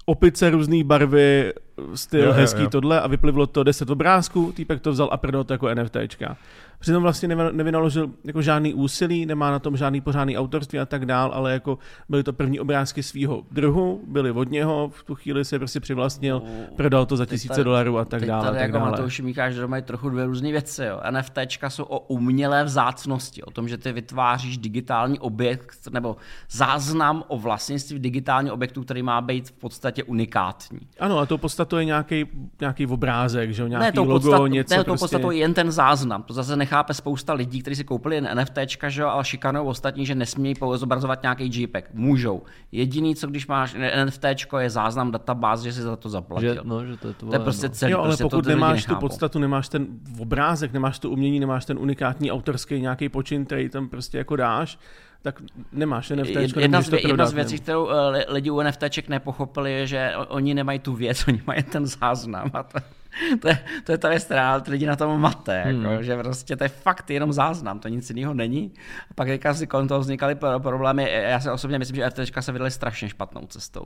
[0.06, 1.52] opice různé barvy,
[1.94, 2.70] styl, Jo, jo, jo, hezký jo.
[2.70, 6.36] tohle a vyplivlo to 10 obrázků, týpek to vzal a prdol to jako NFTčka.
[6.82, 11.06] Přitom vlastně nevy- nevynaložil jako žádný úsilí, nemá na tom žádný pořádný autorství a tak
[11.06, 15.44] dál, ale jako byly to první obrázky svýho druhu, byly od něho, v tu chvíli
[15.44, 16.42] se prostě přivlastnil,
[16.76, 18.42] prodal to za tisíce tady- dolarů a tak Teď dále.
[18.42, 18.90] a tady tak jako dále.
[18.90, 20.84] Matouš mícháš, že mají trochu dvě různé věci.
[20.84, 21.00] Jo.
[21.10, 26.16] NFTčka jsou o umělé vzácnosti, o tom, že ty vytváříš digitální objekt nebo
[26.50, 30.78] záznam o vlastnictví digitálního objektu, který má být v podstatě unikátní.
[31.00, 32.24] Ano, a tou podstatou je nějaký,
[32.60, 35.02] nějaký obrázek, že jo, nějaký ne, tou logo, podstat, něco ne, tou prostě.
[35.02, 36.22] podstatou je jen ten záznam.
[36.22, 40.06] To zase nechápe spousta lidí, kteří si koupili jen NFTčka, že jo, ale šikanují ostatní,
[40.06, 41.90] že nesmějí zobrazovat nějaký JPEG.
[41.92, 42.42] Můžou.
[42.72, 46.54] Jediný, co když máš NFTčko, je záznam databáz, že si za to zaplatil.
[46.54, 47.74] Že, no, že to je to je prostě no.
[47.74, 47.92] celý.
[47.92, 49.86] Jo, ale prostě pokud to nemáš tu podstatu, nemáš ten
[50.18, 54.78] obrázek, nemáš to umění, nemáš ten unikátní autorský nějaký počin, který tam prostě jako dáš,
[55.22, 58.62] tak nemáš NFT, Jed- jedna, z, vě- jedna z věcí, kterou eh, li- lidi u
[58.62, 62.50] NFTček nepochopili, je, že oni nemají tu věc, oni mají ten záznam.
[62.54, 62.78] A to,
[63.40, 66.02] to, je, to je ta věc, která ty lidi na tom mate, jako, Hmm.
[66.02, 68.72] že prostě to je fakt jenom záznam, to nic jiného není.
[69.10, 71.10] A pak teďka si kolem toho vznikaly pro- problémy.
[71.12, 73.84] Já si osobně myslím, že NFTčka se vydali strašně špatnou cestou.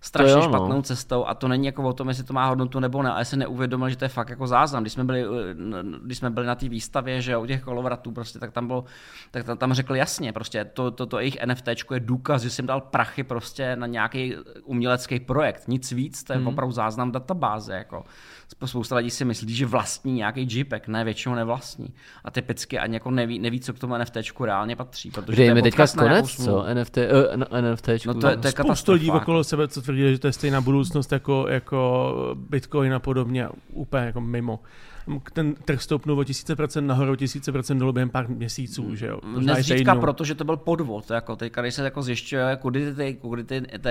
[0.00, 0.42] Strašně jo, no.
[0.42, 3.20] špatnou cestou a to není jako o tom, jestli to má hodnotu nebo ne, ale
[3.20, 4.82] já si neuvědomil, že to je fakt jako záznam.
[4.82, 5.26] Když jsme byli, eh,
[6.02, 8.84] když jsme byli na té výstavě, že jo, u těch kolovratů, prostě, tak tam bylo,
[9.30, 12.66] tak tam, tam řekli jasně, prostě to, to, to jejich NFT je důkaz, že jsem
[12.66, 14.34] dal prachy prostě na nějaký
[14.64, 15.68] umělecký projekt.
[15.68, 16.46] Nic víc, to je Hmm.
[16.48, 17.74] opravdu záznam databáze.
[17.74, 18.04] Jako.
[18.64, 21.94] Spousta lidí si myslí, že vlastní nějaký JPEG, ne, většinou nevlastní.
[22.24, 25.10] A typicky ani jako neví, neví, co k tomu NFT reálně patří.
[25.10, 26.64] Protože Kde to je mi teďka konec, co?
[26.74, 28.08] NFT, uh, no, NFTčku.
[28.08, 29.44] No to je- to je Spoustu lidí katastrofa, okolo jako.
[29.44, 32.14] sebe, co tvrdí, že to je stejná budoucnost jako, jako
[32.50, 34.60] Bitcoin a podobně, úplně jako mimo.
[35.32, 39.20] Ten trh stoupnul o tisíce procent nahoru, tisíce procent dolů během pár měsíců, že jo?
[39.24, 41.10] Možná Nezřídka, protože to byl podvod.
[41.10, 43.88] Jako teďka, když se jako zjišťuje, kudy ty, kudy ty, ty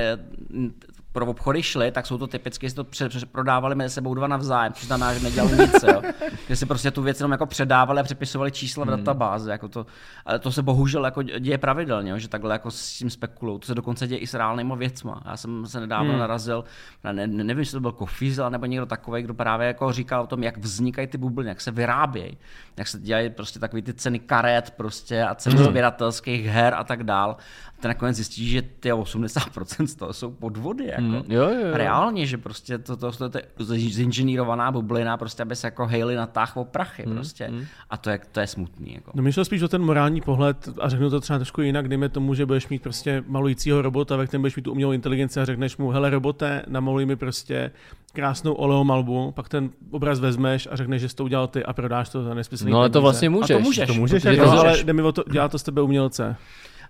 [1.17, 4.73] pro obchody šly, tak jsou to typicky, že si to prodávali mezi sebou dva navzájem,
[4.73, 6.01] což znamená, že nedělali nic, jo.
[6.49, 9.49] že si prostě tu věc jenom jako předávali a přepisovali čísla v databázi.
[9.49, 9.85] Jako to,
[10.25, 13.59] ale to se bohužel jako děje pravidelně, jo, že takhle jako s tím spekulují.
[13.59, 15.21] To se dokonce děje i s reálnýma věcma.
[15.25, 16.19] Já jsem se nedávno hmm.
[16.19, 16.63] narazil,
[17.03, 20.23] na, ne, ne, nevím, jestli to byl Kofizel nebo někdo takový, kdo právě jako říkal
[20.23, 22.37] o tom, jak vznikají ty bubliny, jak se vyrábějí,
[22.77, 27.03] jak se dělají prostě takové ty ceny karet prostě a ceny sběratelských her a tak
[27.03, 27.37] dál.
[27.77, 30.85] A ty nakonec zjistíš, že ty 80% z toho jsou podvody.
[30.85, 31.01] Jako.
[31.01, 31.67] Mm, jo, jo, jo.
[31.73, 33.37] Reálně, že prostě to, to, to, to
[33.73, 37.51] je zinženýrovaná bublina, prostě aby se jako hejli na táh o prachy prostě.
[37.89, 38.93] A to je, to je smutný.
[38.93, 39.11] Jako.
[39.15, 42.33] No šlo spíš o ten morální pohled a řeknu to třeba trošku jinak, dejme tomu,
[42.33, 45.77] že budeš mít prostě malujícího robota, ve kterém budeš mít tu umělou inteligenci a řekneš
[45.77, 47.71] mu, hele robote, namaluj mi prostě
[48.13, 51.73] krásnou oleo malbu, pak ten obraz vezmeš a řekneš, že jsi to udělal ty a
[51.73, 53.57] prodáš to za nesmyslný No ale to vlastně můžeš.
[53.63, 54.83] můžeš, To můžeš, protože jako, No, to ale můžeš.
[54.83, 56.35] jde mi o to, dělá to z tebe umělce.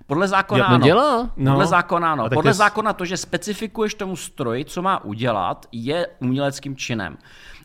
[0.08, 0.86] Podle zákona No ano.
[0.86, 1.30] dělá.
[1.38, 1.52] No.
[1.52, 2.24] Podle zákona ano.
[2.24, 7.18] Podle to je- zákona to, že specifikuješ tomu stroji, co má udělat, je uměleckým činem.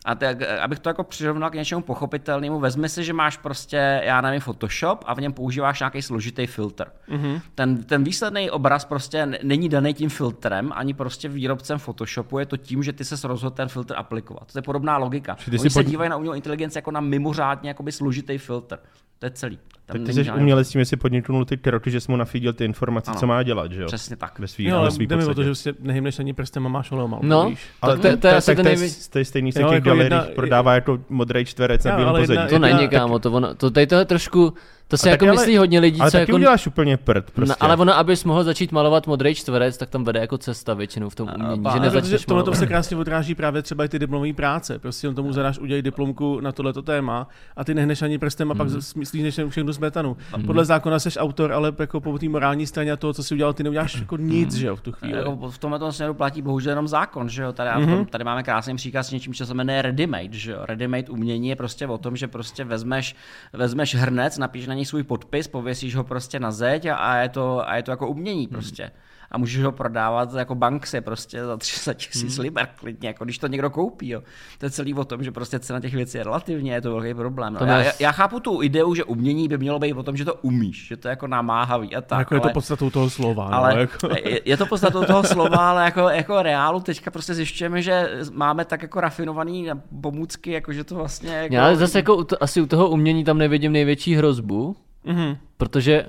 [0.05, 4.21] A tak, abych to jako přirovnal k něčemu pochopitelnému, vezmi si, že máš prostě, já
[4.21, 6.85] nevím, Photoshop a v něm používáš nějaký složitý filtr.
[7.09, 7.41] Mm-hmm.
[7.55, 12.57] Ten, ten výsledný obraz prostě není daný tím filtrem, ani prostě výrobcem Photoshopu, je to
[12.57, 14.51] tím, že ty se rozhodl ten filtr aplikovat.
[14.53, 15.37] To je podobná logika.
[15.59, 18.77] Oni se pod- dívají na umělou inteligenci jako na mimořádně jakoby složitý filtr.
[19.23, 19.59] To je celý.
[19.85, 22.53] Tam Tak ty jsi žádný- umělec tím, jestli podniknul ty kroky, že jsi mu nafídil
[22.53, 23.19] ty informace, Ano.
[23.19, 23.87] co má dělat, že jo?
[23.87, 24.39] Přesně tak.
[24.39, 26.91] Ve svý, Jo, ale jde mi o to, že prostě nehymneš ani prstem a máš
[26.91, 27.59] oleo malbu, No, víš?
[27.81, 29.09] Ale to, to je asi tak ten to je, největší.
[29.09, 32.49] to je stejný se těch jako galeriích jedna- prodává jako modrý čtverec na bílém pozadí.
[32.49, 34.53] To není, kámo, to, ono, to tady to je trošku,
[34.87, 36.35] to si A jako ale- myslí hodně lidí, Ale co taky jako...
[36.35, 37.49] uděláš úplně prd, prostě.
[37.49, 41.09] No, ale ono, abys mohl začít malovat modrý čtverec, tak tam vede jako cesta většinou
[41.09, 44.33] v tom umění, pa- že nezačneš tohle se krásně odráží právě třeba i ty diplomové
[44.33, 44.79] práce.
[44.79, 48.55] Prostě on tomu zadáš udělat diplomku na tohleto téma a ty nehneš ani prstem a
[48.55, 48.75] pak Mhm.
[48.75, 48.81] mm.
[48.99, 50.17] myslíš všechno smetanu.
[50.45, 53.53] Podle zákona seš autor, ale jako po té morální straně a toho, co si udělal,
[53.53, 55.17] ty neuděláš jako nic, že jo, v tu chvíli.
[55.17, 57.53] Jako v tomhle směru platí bohužel jenom zákon, že jo?
[57.53, 58.05] Tady, mm-hmm.
[58.05, 60.59] tady máme krásný příklad s něčím, co se jmenuje ready-made, že jo?
[60.65, 63.15] Ready-made umění je prostě o tom, že prostě vezmeš,
[63.53, 67.29] vezmeš hrnec, napíšeš na něj svůj podpis, pověsíš ho prostě na zeď a, a, je,
[67.29, 68.91] to, a je to jako umění prostě.
[69.33, 72.43] A můžeš ho prodávat jako Banksy prostě za 300 tisíc hmm.
[72.43, 74.09] liber klidně, jako když to někdo koupí.
[74.09, 74.21] Jo.
[74.57, 77.13] To je celý o tom, že prostě cena těch věcí je relativně, je to velký
[77.13, 77.53] problém.
[77.53, 77.59] No.
[77.59, 80.33] To Já, já, chápu tu ideu, že umění by mělo být o tom, že to
[80.35, 82.19] umíš, že to je jako namáhavý a tak.
[82.19, 83.45] jako je to ale- podstatou toho slova.
[83.45, 84.07] ale no, jako.
[84.23, 88.65] je, je to podstatou toho slova, ale jako, jako reálu teďka prostě zjišťujeme, že máme
[88.65, 89.67] tak jako rafinovaný
[90.01, 91.55] pomůcky, jako že to vlastně jako...
[91.55, 95.37] Já zase jako u to, asi u toho umění tam nevidím největší hrozbu, Mhm.
[95.57, 96.05] protože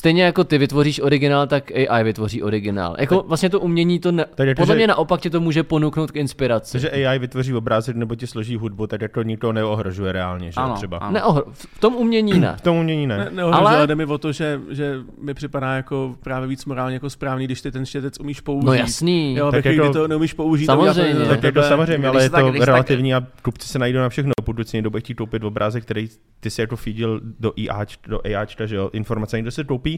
[0.00, 2.96] stejně jako ty vytvoříš originál, tak AI vytvoří originál.
[2.98, 5.62] Jako vlastně to umění to ne, Tak jako, podle že- mě naopak tě to může
[5.62, 6.72] ponuknout k inspiraci.
[6.72, 10.74] Cože AI vytvoří obrázek nebo ti složí hudbu, tak jako nikdo neohrožuje reálně, že Ano,
[10.74, 10.96] třeba.
[10.98, 11.18] ano.
[11.18, 12.54] Neohr- v tom umění ne.
[12.58, 13.18] V tom umění ne.
[13.18, 16.64] Ne, neohrožuje, Ale- ale jde mi o to, že, že mi připadá jako právě víc
[16.64, 18.66] morálně jako správný, když ty ten štětec umíš použít.
[18.66, 19.36] No jasný.
[19.36, 20.66] Jo, Tak tak jako, to neumíš použít.
[20.66, 21.14] Samozřejmě.
[21.14, 24.08] to Tak jako samozřejmě, ale je tak- to tak- relativní a kupci se najdou na
[24.08, 24.32] všechno.
[24.44, 26.08] Pokud si někdo bude chtít koupit obrázek, který
[26.40, 29.89] ty si jako feedil do, IA, do AIčka, že jo, informace, někdo se koupí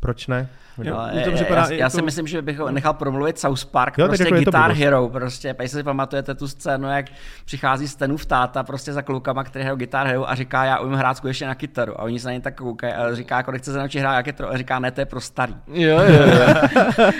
[0.00, 0.48] proč ne?
[0.82, 3.38] Jo, Ale to já, připadá já, já jako- si myslím, že bych ho nechal promluvit
[3.38, 4.78] South Park, Jo, prostě jako to Guitar blbost.
[4.80, 7.06] Hero, prostě, jestli si pamatujete tu scénu, jak
[7.44, 11.16] přichází Stenův táta prostě za klukama, který hrajou Guitar Hero a říká, já umím hrát
[11.16, 13.78] skutečně na kytaru a oni se na ně tak koukají a říká, jako nechce se
[13.78, 15.54] naučit hrát na kytaru a říká, ne, to je pro starý.
[15.72, 16.56] Jo, jo, jo.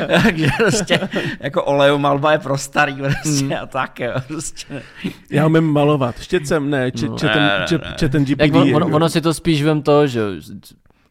[0.22, 1.08] Takže prostě
[1.40, 4.82] jako olejou malba je pro starý prostě a tak jo, prostě.
[5.30, 6.18] Já umím malovat.
[6.20, 7.16] Štěcem, ne, če, No.
[7.18, 7.94] četem, Ne, ne, če, ne.
[7.96, 8.40] četem GPD.
[8.40, 8.76] Jak on, jako.
[8.76, 10.20] ono, ono si to spíš vem to, že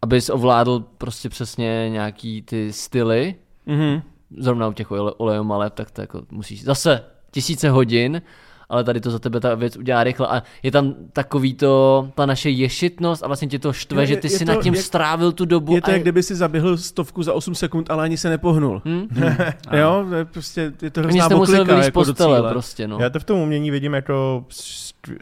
[0.03, 3.35] abys ovládl prostě přesně nějaký ty styly,
[3.65, 4.01] Mhm.
[4.37, 8.21] zrovna u těch ole, olejomaleb, tak to jako musíš zase tisíce hodin,
[8.69, 12.25] ale tady to za tebe ta věc udělá rychle a je tam takový to, ta
[12.25, 14.61] naše ješitnost a vlastně tě to štve, Jo, že je- ty je si to nad
[14.63, 17.55] tím jak- strávil tu dobu Je to, a jak kdyby si zaběhl stovku za 8
[17.55, 18.81] sekund, ale ani se nepohnul.
[18.85, 19.07] Hm?
[19.77, 22.51] Jo, to je prostě, je to hrozná jste musel boklika jako do postele cíle.
[22.51, 22.97] prostě, no.
[22.99, 24.45] Já to v tom umění vidím jako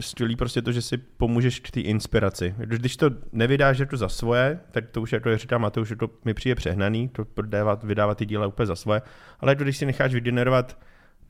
[0.00, 2.54] skvělý prostě to, že si pomůžeš k té inspiraci.
[2.58, 5.96] Když- Když to nevydáš jako za svoje, tak to už jako je říká Matouš, že
[5.96, 9.02] to mi přijde přehnaný, to prodávat, vydávat ty díla úplně za svoje,
[9.40, 10.76] ale jako když si necháš vygenerovat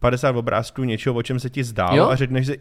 [0.03, 2.09] 50 obrázků něčeho, o čem se ti zdálo Jo.
[2.09, 2.61] a řekneš si,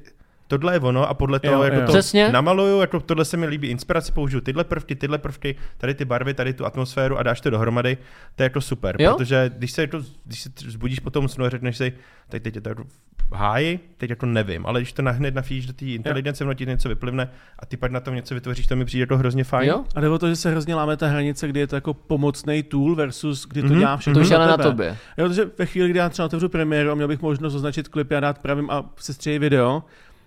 [0.58, 1.86] tohle je ono a podle toho Jo, jako jo.
[1.86, 2.30] to Přesně.
[2.32, 6.34] namaluju, jako tohle se mi líbí, inspiraci použiju, tyhle prvky, tyhle prvky, tady ty barvy,
[6.34, 7.98] tady tu atmosféru a dáš to dohromady,
[8.36, 9.14] to je jako super, Jo.
[9.18, 11.94] protože když se, jako, když se zbudíš potom snu a řekneš si,
[12.30, 12.84] tak teď je to jako
[13.34, 16.66] háji, teď jako nevím, ale když to na- hned nafíš do té inteligence, ono ti
[16.66, 19.70] něco vyplivne a ty pak na tom něco vytvoříš, to mi přijde jako hrozně fajn.
[19.70, 19.84] Jo?
[19.96, 22.64] A jde o to, že se hrozně láme ta hranice, kdy je to jako pomocný
[22.64, 23.80] tool versus kdy to Mhm.
[23.80, 24.64] dělá všechno To už na tebe.
[24.64, 24.98] tobě.
[25.18, 28.16] Jo, protože ve chvíli, kdy já třeba otevřu premiéru a měl bych možnost označit klipy
[28.16, 29.84] a dát pravým a sestřeji video,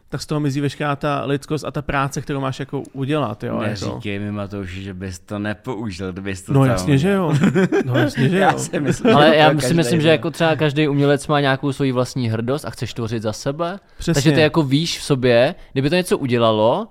[0.09, 3.45] tak z toho mizí veškerá ta lidskost a ta práce, kterou máš jako udělat.
[3.45, 3.87] Jo, jako.
[3.87, 7.35] Neříkej mi Matouši, že bys to nepoužil, kdybys to No tam jasně, že jo.
[7.85, 8.43] No jasně, že jo.
[8.43, 11.73] Já si myslím, Ale já si každý myslím, že jako třeba každý umělec má nějakou
[11.73, 13.79] svoji vlastní hrdost a chceš tvořit za sebe.
[13.99, 14.15] Přesně.
[14.15, 16.89] Takže ty jako víš v sobě, kdyby to něco udělalo,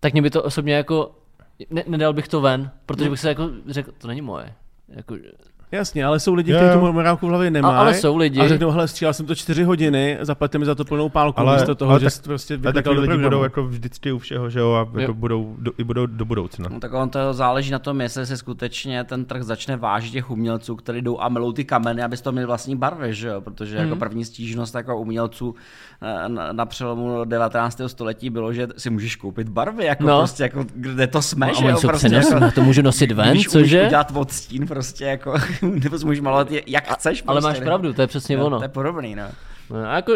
[0.00, 1.10] tak mě by to osobně jako,
[1.70, 4.52] ne, nedal bych to ven, protože bych se jako řekl, to není moje.
[4.88, 5.16] Jako,
[5.72, 6.80] Jasně, ale jsou lidi, kteří jo.
[6.86, 7.74] tu morálku v hlavě nemají.
[7.76, 8.40] ale jsou lidi.
[8.40, 11.56] A řeknou, hele, střílel jsem to čtyři hodiny, zaplaťte mi za to plnou pálku, Ale-
[11.56, 13.22] místo toho, ale že tak- prostě takový do lidi programu.
[13.22, 15.14] budou jako vždycky u všeho, že jo, a jako Jo.
[15.14, 16.68] budou, do, i budou do budoucna.
[16.72, 20.30] No, tak on to záleží na tom, jestli se skutečně ten trh začne vážit těch
[20.30, 23.40] umělců, kteří jdou a melou ty kameny, aby toho měli vlastní barvy, že jo?
[23.40, 23.84] Protože Mhm.
[23.84, 25.54] jako první stížnost jako umělců
[26.02, 27.80] eh, na, na přelomu 19.
[27.88, 30.18] století bylo, že si můžeš koupit barvy, jako No.
[30.18, 31.78] prostě, jako kde to jsme, a že jo?
[31.80, 33.86] Prostě, přenosné, to můžu nosit ven, cože?
[33.86, 35.34] udělat odstín prostě jako,
[35.84, 37.22] nebo si můžeš malovat jak chceš.
[37.26, 37.66] Ale prostě, máš ne?
[37.66, 38.58] pravdu, to je přesně Jo, ono.
[38.58, 39.24] To je podobný, no.
[39.70, 40.12] No, a jako,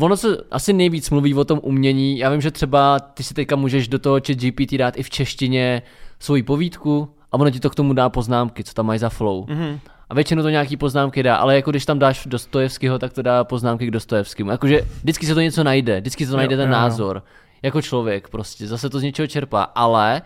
[0.00, 2.18] ono se asi nejvíc mluví o tom umění.
[2.18, 5.10] Já vím, že třeba ty si teďka můžeš do toho chat GPT dát i v
[5.10, 5.82] češtině
[6.18, 9.44] svoji povídku a ono ti to k tomu dá poznámky, co tam mají za flow.
[9.44, 9.78] Mm-hmm.
[10.10, 13.44] A většinou to nějaký poznámky dá, ale jako když tam dáš Dostojevského, tak to dá
[13.44, 14.50] poznámky k Dostojevskému.
[14.50, 16.80] Jakože vždycky se to něco najde, vždycky se to najde ten jo, jo.
[16.80, 17.22] názor.
[17.62, 20.22] Jako člověk prostě, zase to z něčeho čerpá, ale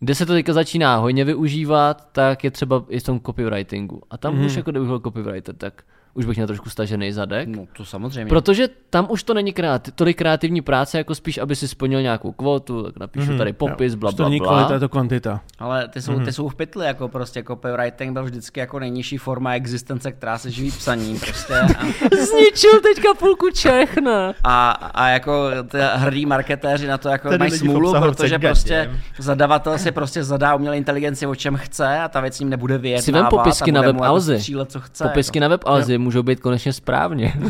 [0.00, 4.02] kde se to teďka začíná hodně využívat, tak je třeba i v tom copywritingu.
[4.10, 4.46] A tam mm-hmm.
[4.46, 5.82] už jako kdybych byl copywriter, tak
[6.18, 7.48] už bych měl trošku stažený zadek.
[7.48, 8.28] No to samozřejmě.
[8.28, 12.32] Protože tam už to není kreati- tolik kreativní práce, jako spíš, aby si splnil nějakou
[12.32, 14.78] kvotu, tak napíšu Mhm, tady popis, bla, Že to bla, není kvalita, je bla.
[14.78, 15.40] to kvantita.
[15.58, 16.24] Ale ty jsou, Mhm.
[16.24, 20.50] ty jsou v pytli, jako prostě copywriting byl vždycky jako nejnižší forma existence, která se
[20.50, 21.54] živí psaním prostě.
[21.54, 21.66] A,
[22.24, 24.34] Zničil teďka půlku Čech, ne?
[24.44, 29.78] a, a jako ty hrdí marketéři na to jako Tady mají smůlu, protože prostě zadavatel
[29.78, 33.04] si prostě zadá umělé inteligenci o čem chce a ta věc s ním nebude vyjednávat.
[33.04, 34.38] Si vem popisky a na bude web jako Alzy.
[34.38, 35.04] střílet, co chce.
[35.04, 37.34] Popisky na web Alzy můžou být konečně správně.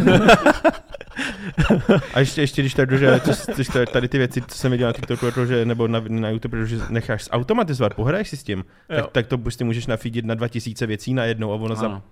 [2.15, 3.21] A ještě, ještě když tady, že,
[3.55, 6.31] když tady, tady ty věci, co jsem viděl na TikToku, jako, že, nebo na, na
[6.31, 9.09] YouTube, že necháš zautomatizovat, pohraješ si s tím, tak, Jo.
[9.13, 12.03] tak, to prostě můžeš nafídit na 2000 věcí najednou a ono za Ano.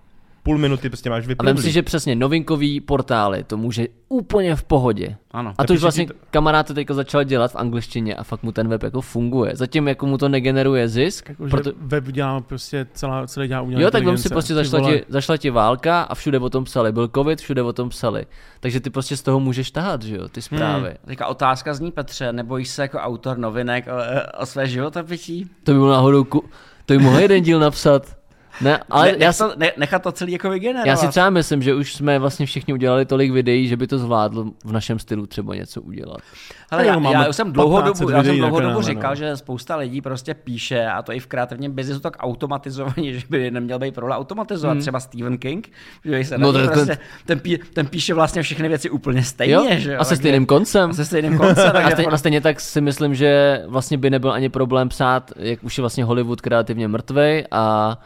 [0.47, 1.61] Půl minuty prostě máš A vem vyplivlý.
[1.61, 5.15] si, že přesně novinkový portály to může úplně v pohodě.
[5.31, 5.53] Ano.
[5.57, 8.51] A to už vlastně to- kamarád to teďka začal dělat v angličtině a fakt mu
[8.51, 9.51] ten web jako funguje.
[9.55, 11.71] Zatím jako mu to negeneruje zisk, Jako, proto...
[11.77, 15.37] web dělá prostě celá, celý dělá umělá Jo, tak vem si prostě zašla ti, zašla
[15.37, 16.91] ti válka a všude o tom psali.
[16.91, 18.25] Byl covid, všude o tom psali.
[18.59, 20.87] Takže ty prostě z toho můžeš tahat, že jo, ty zprávy.
[20.87, 20.97] Hmm.
[21.05, 25.49] Teďka otázka zní Petře, nebojíš se jako autor novinek o, o své životopisí?
[25.63, 26.43] To by bylo náhodou, ku...
[26.85, 28.16] to by mohl jeden díl napsat.
[28.61, 30.87] Ne, ale ne, já, si, to, ne, nechat to celý jako vygenerovat.
[30.87, 33.97] já si třeba myslím, že už jsme vlastně všichni udělali tolik videí, že by to
[33.97, 36.17] zvládlo v našem stylu třeba něco udělat.
[36.71, 38.73] Hele, já, máme já, už jsem dlouhou 15 dobu, já jsem videí na dlouhou dobu
[38.73, 39.15] kanále, říkal, no.
[39.15, 43.51] že spousta lidí prostě píše, a to i v kreativním biznesu tak automatizovaně, že by
[43.51, 44.73] neměl být problém automatizovat.
[44.73, 44.81] Hmm.
[44.81, 45.69] Třeba Stephen King,
[46.05, 49.53] že se No, no, to- prostě, ten, pí, ten, píše vlastně všechny věci úplně stejně,
[49.53, 49.65] Jo?
[49.77, 49.99] že jo?
[49.99, 50.89] A se stejným koncem.
[50.89, 51.71] a se stejným koncem.
[51.83, 55.63] A stejně, a stejně tak si myslím, že vlastně by nebyl ani problém psát, jak
[55.63, 57.97] už je vlastně Hollywood kreativně mrtvej a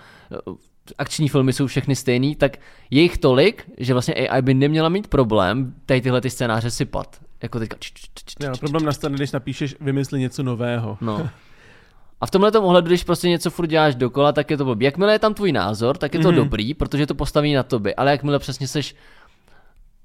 [0.98, 2.58] akční filmy jsou všechny stejný, tak
[2.90, 7.22] je jich tolik, že vlastně AI by neměla mít problém tady tyhle ty scénáře sypat.
[7.44, 7.78] Jako teďka.
[7.80, 10.98] č- č- č- č- problém nastane, když napíšeš vymysli něco nového.
[11.02, 11.30] No.
[12.22, 14.86] A v tomhle ohledu, když prostě něco furt děláš dokola, tak je to blbý.
[14.86, 16.36] Jakmile je tam tvůj názor, tak je to mm-hmm.
[16.36, 17.96] dobrý, protože to postaví na tobě.
[17.96, 18.96] Ale jakmile přesně seš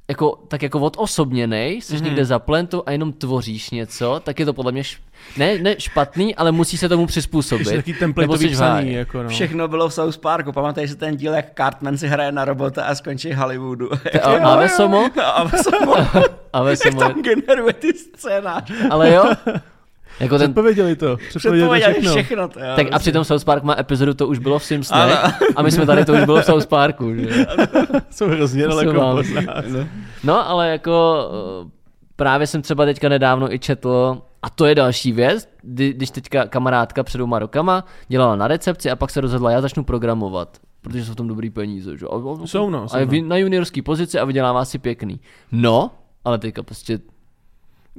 [0.08, 2.02] jako, tak jako odosobněnej, jsi mm-hmm.
[2.02, 4.98] někde zaplentu a jenom tvoříš něco, tak je to podle mě š...
[5.36, 7.66] ne, ne špatný, ale musí se tomu přizpůsobit.
[7.66, 9.28] Ještě taký templateový psaný, jako no.
[9.28, 12.84] Všechno bylo v South Parku, pamatuješ si ten díl, jak Cartman si hraje na robota
[12.84, 13.90] a skončí Hollywoodu.
[14.22, 15.10] A, a Vesomo?
[15.24, 15.94] A Vesomo.
[16.52, 17.02] A Vesomo.
[17.02, 18.74] Jak tam generuje ty scénáře.
[18.90, 19.24] Ale jo,
[20.20, 21.16] jako ten, Předpověděli to.
[21.28, 22.12] Předpověděli, Předpověděli všechno.
[22.12, 22.48] všechno.
[22.48, 22.98] to jo, tak a prostě.
[22.98, 25.34] přitom South Park má epizodu, to už bylo v Simpsonech Ano.
[25.56, 27.14] a my jsme tady, to už bylo v South Parku.
[27.14, 27.46] Že?
[28.10, 29.64] Jsou hrozně daleko od nás.
[30.24, 31.28] No, ale jako
[31.66, 31.70] eh,
[32.16, 36.46] právě jsem třeba teďka nedávno i četl, a to je další věc, kdy, když teďka
[36.46, 41.04] kamarádka před dvěma rokama dělala na recepci a pak se rozhodla, já začnu programovat, protože
[41.04, 41.98] jsou v tom dobrý peníze.
[41.98, 42.06] Že?
[42.06, 43.28] A, a, Jsou, no, jsou, a je no.
[43.28, 45.20] na juniorský pozici a vydělává si pěkný.
[45.52, 45.90] No,
[46.24, 46.98] ale teďka prostě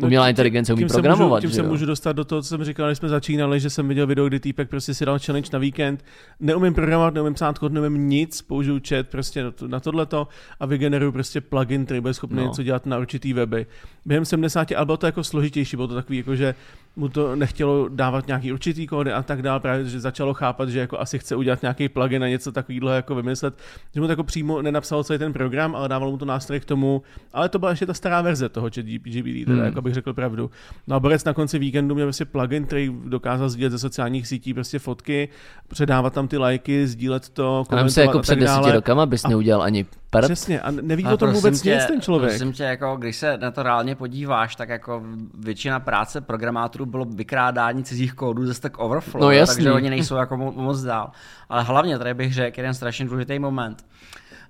[0.06, 1.30] umělá tím- inteligence umí tím se programovat.
[1.30, 3.70] můžu, tím že se můžu dostat do toho, co jsem říkal, když jsme začínali, že
[3.70, 6.06] jsem viděl video, kdy týpek prostě si dal challenge na víkend.
[6.40, 10.28] Neumím programovat, neumím psát kód, neumím nic, použiju chat prostě na to- na tohleto
[10.60, 12.44] a vygeneruju prostě plugin, který bude schopný No.
[12.44, 13.66] něco dělat na určitý weby.
[14.06, 16.56] Během 70, ale bylo to jako složitější, bylo to takový, jako že
[16.96, 20.80] mu to nechtělo dávat nějaký určitý kódy a tak dále, právě že začalo chápat, že
[20.80, 23.54] jako asi chce udělat nějaký plugin a něco takového jako vymyslet,
[23.94, 26.66] že mu to jako přímo nenapsal celý ten program, ale dával mu to nástroj k
[26.66, 27.02] tomu,
[27.34, 29.66] ale to byla ještě ta stará verze toho GPT, teda, Hmm.
[29.66, 30.52] jako bych řekl pravdu.
[30.88, 34.54] No a Borec na konci víkendu měl prostě plugin, který dokázal sdílet ze sociálních sítí
[34.54, 35.30] prostě fotky,
[35.68, 39.28] předávat tam ty lajky, sdílet to, A nám se jako a před deseti rokama bys
[39.28, 40.26] neudělal ani prd.
[40.26, 42.32] Přesně, a neví Ale o tom prosím vůbec tě, nic ten člověk.
[42.32, 47.06] Prosím tě, jako, když se na to reálně podíváš, tak jako většina práce programátorů bylo
[47.06, 49.56] vykrádání cizích kódů ze Stack Overflow, No jasný.
[49.56, 51.12] takže oni nejsou jako mo- moc dál.
[51.50, 53.86] Ale hlavně tady bych řekl jeden strašně důležitý moment.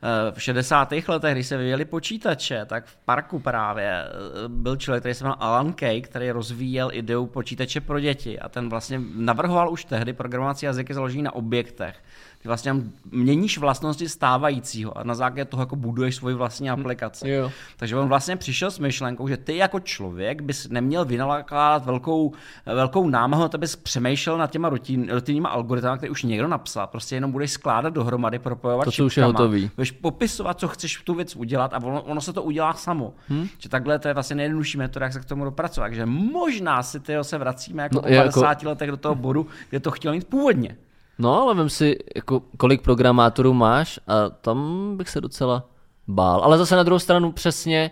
[0.03, 1.07] Eh, V 60.
[1.07, 4.09] letech, když se vyvíjeli počítače, tak v parku právě eh,
[4.47, 8.69] byl člověk, který se jmenoval Alan Kay, který rozvíjel ideu počítače pro děti a ten
[8.69, 11.95] vlastně navrhoval už tehdy programovací jazyky založený na objektech.
[12.41, 12.75] Ty vlastně
[13.11, 17.29] měníš vlastnosti stávajícího a na základě toho jako buduješ svoji vlastní aplikaci.
[17.29, 17.51] Jo.
[17.77, 22.33] Takže on vlastně přišel s myšlenkou, že ty jako člověk bys neměl vynakládat velkou,
[22.65, 26.87] velkou námahu na to, bys přemýšlel nad těma rutin, rutinníma algoritmy, které už někdo napsal.
[26.87, 29.71] Prostě jenom budeš skládat dohromady, propojovat To, co už je hotový.
[29.75, 33.13] Budeš popisovat, co chceš tu věc udělat a ono, ono se to udělá samo.
[33.29, 33.47] Hmm?
[33.57, 35.85] Že takhle to je vlastně nejjednodušší metoda, jak se k tomu dopracovat.
[35.85, 39.15] Takže možná si tyjo, se vracíme jako No, no, po jako- 50 letech do toho
[39.15, 40.75] bodu, kde to chtěl mít původně.
[41.19, 45.69] No, ale vem si, jako, kolik programátorů máš a tam bych se docela
[46.07, 46.41] bál.
[46.43, 47.91] Ale zase na druhou stranu přesně,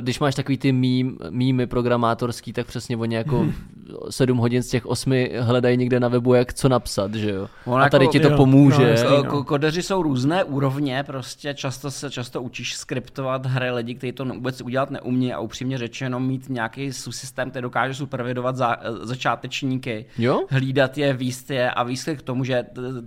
[0.00, 3.46] když máš takový ty mím, mýmy programátorský, tak přesně oni jako
[4.10, 7.48] 7 hodin z těch 8 hledají někde na webu, jak co napsat, že jo.
[7.64, 8.82] On a tady jako- ti to jo, pomůže.
[8.82, 9.08] no, jasný.
[9.10, 9.22] No.
[9.22, 14.24] ko- Kodeři jsou různé úrovně, prostě často se často učíš skriptovat hry lidi, kteří to
[14.24, 20.44] vůbec udělat neumí a upřímně řečeno mít nějaký systém, který dokáže supervidovat za, začátečníky, Jo?
[20.50, 22.64] hlídat je, výst je a výsledek k tomu, že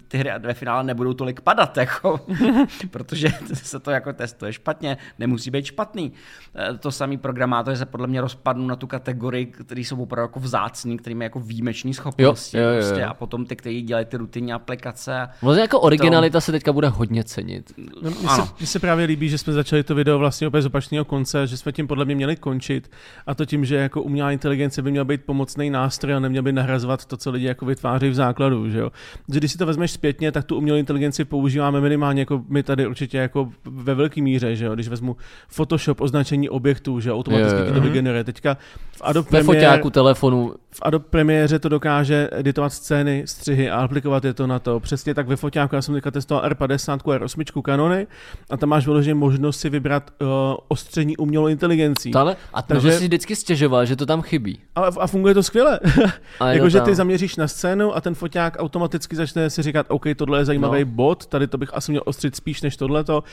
[0.07, 2.19] ty hry ve finále nebudou tolik padat, jako,
[2.91, 6.11] protože se to jako testuje špatně, nemusí být špatný.
[6.55, 10.39] Eh, To samý programátoři se podle mě rozpadnou na tu kategorii, který jsou opravdu jako
[10.39, 13.07] vzácný, který mají jako výjimečný schopnosti Jo, jo, jo, prostě, jo.
[13.09, 15.27] a potom ty, kteří dělají ty rutinní aplikace.
[15.41, 17.73] Vlastně jako originalita se teďka bude hodně cenit.
[18.01, 20.65] No, mně, se, mně se právě líbí, že jsme začali to video vlastně opět z
[20.65, 22.91] opačného konce, že jsme tím podle mě měli končit
[23.27, 26.51] a to tím, že jako umělá inteligence by měla být pomocný nástroj a neměl by
[26.51, 28.91] nahrazovat to, co lidi jako vytváří v základu, že jo.
[29.33, 32.87] Že když si to vezmeš zpětně, tak tu umělou inteligenci používáme minimálně jako my tady
[32.87, 34.75] určitě jako ve velké míře, že jo.
[34.75, 35.15] Když vezmu
[35.47, 38.23] Photoshop, označení objektů, že automaticky jo, ti to vygeneruje.
[38.23, 38.57] Teďka
[38.97, 44.25] v Adobe Premiere, foťáku telefonu, v Adobe Premiere to dokáže editovat scény, střihy a aplikovat
[44.25, 44.79] je to na to.
[44.79, 48.07] Přesně tak ve foťáku, já jsem teďka testoval R50 a R8 Canony
[48.49, 50.27] a tam máš vyloženě možnost si vybrat uh,
[50.67, 52.13] ostření umělou inteligencí.
[52.13, 54.59] ale, a Takže- si vždycky stěžoval, že to tam chybí.
[54.75, 55.79] Ale, a funguje to skvěle.
[55.85, 56.11] Je
[56.55, 60.45] Jakože ty zaměříš na scénu a ten foťák automaticky začne si říkat, OK, tohle je
[60.45, 60.91] zajímavý No.
[60.91, 63.23] bod, tady to bych asi měl ostřit spíš než tohleto.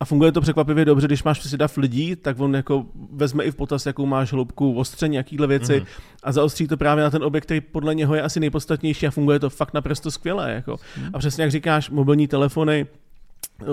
[0.00, 3.50] A funguje to překvapivě dobře, když máš prostě dav lidí, tak on jako vezme i
[3.50, 5.86] v potaz, jakou máš hloubku ostření, jakýhle věci mm-hmm.
[6.22, 9.38] a zaostří to právě na ten objekt, který podle něho je asi nejpodstatnější a funguje
[9.38, 10.52] to fakt naprosto skvěle.
[10.52, 10.76] Jako.
[10.96, 11.10] Mhm.
[11.12, 12.86] A přesně jak říkáš, mobilní telefony,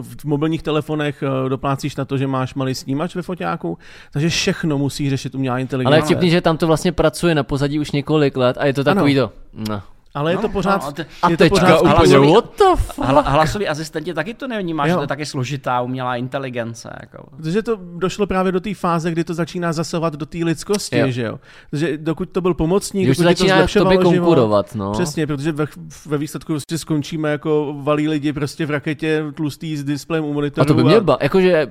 [0.02, 3.78] v mobilních telefonech eh, doplácíš na to, že máš malý snímač ve foťáku,
[4.12, 5.88] takže všechno musí řešit umělá inteligence.
[5.88, 8.74] Ale je vtipný, že tam to vlastně pracuje na pozadí už několik let a je
[8.74, 9.28] to takový Ano.
[9.28, 9.34] to.
[9.72, 9.82] No.
[10.14, 12.34] Ale je No, to pořád, no, a ty- A je to teďka pořád úplně, hlasový-
[12.34, 13.08] what the fuck?
[13.08, 14.98] Hla, hlasový asistenti taky to nevnímáš, že Jo.
[14.98, 16.90] to je taky složitá umělá inteligence.
[17.02, 17.24] Jako.
[17.38, 21.08] Protože to došlo právě do té fáze, kdy to začíná zasahovat do té lidskosti, Jo.
[21.12, 21.40] že jo.
[21.72, 24.92] Takže dokud to byl pomocník, Už dokud to začíná k zlepšovalo konkurovat, no.
[24.92, 25.66] Přesně, protože ve,
[26.06, 30.62] ve výsledku prostě skončíme jako valí lidi prostě v raketě tlustý s displejem u monitoru.
[30.62, 31.68] A to by mě ba, jakože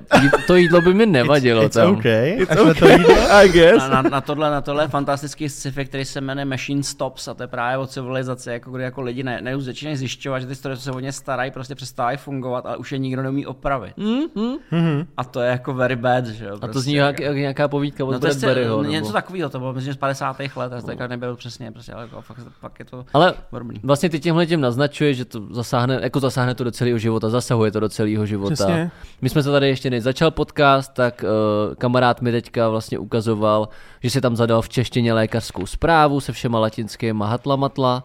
[0.47, 1.91] to jídlo by mi nevadilo It's tam.
[1.95, 2.29] okay.
[2.41, 3.15] It's to okay, jídlo.
[3.31, 3.77] I guess.
[3.89, 7.33] Na, na, na, tohle, na tohle je fantastický sci-fi, který se jmenuje Machine Stops a
[7.33, 10.47] to je právě o civilizaci civilizace, jako kdy jako lidi ne, ne začínají zjišťovat, že
[10.47, 13.45] ty stroje, co se o ně starají, prostě přestávají fungovat, ale už je nikdo neumí
[13.45, 13.97] opravit.
[13.97, 14.55] Mm, mm.
[14.71, 15.07] Mhm.
[15.17, 16.57] A to je jako very bad, že jo.
[16.61, 18.83] A to zní jak, jak nějaká povídka od No to je Bradburyho.
[18.83, 20.55] něco nebo- takového, to bylo myslím z 50.
[20.55, 23.79] let, já teďka nebyl přesně, prostě, ale jako, fakt, fakt je to Ale dobrý.
[23.83, 27.71] vlastně ty tímhle tím naznačuje, že to zasáhne, jako zasáhne to do celého života, zasahuje
[27.71, 28.53] to do celého života.
[28.53, 28.91] Přesně.
[29.21, 31.23] My jsme to tady ještě než začal podcast, tak
[31.69, 33.69] uh, kamarád mi teďka vlastně ukazoval,
[34.03, 38.03] že si tam zadal v češtině lékařskou zprávu se všema latinskými hatla matla.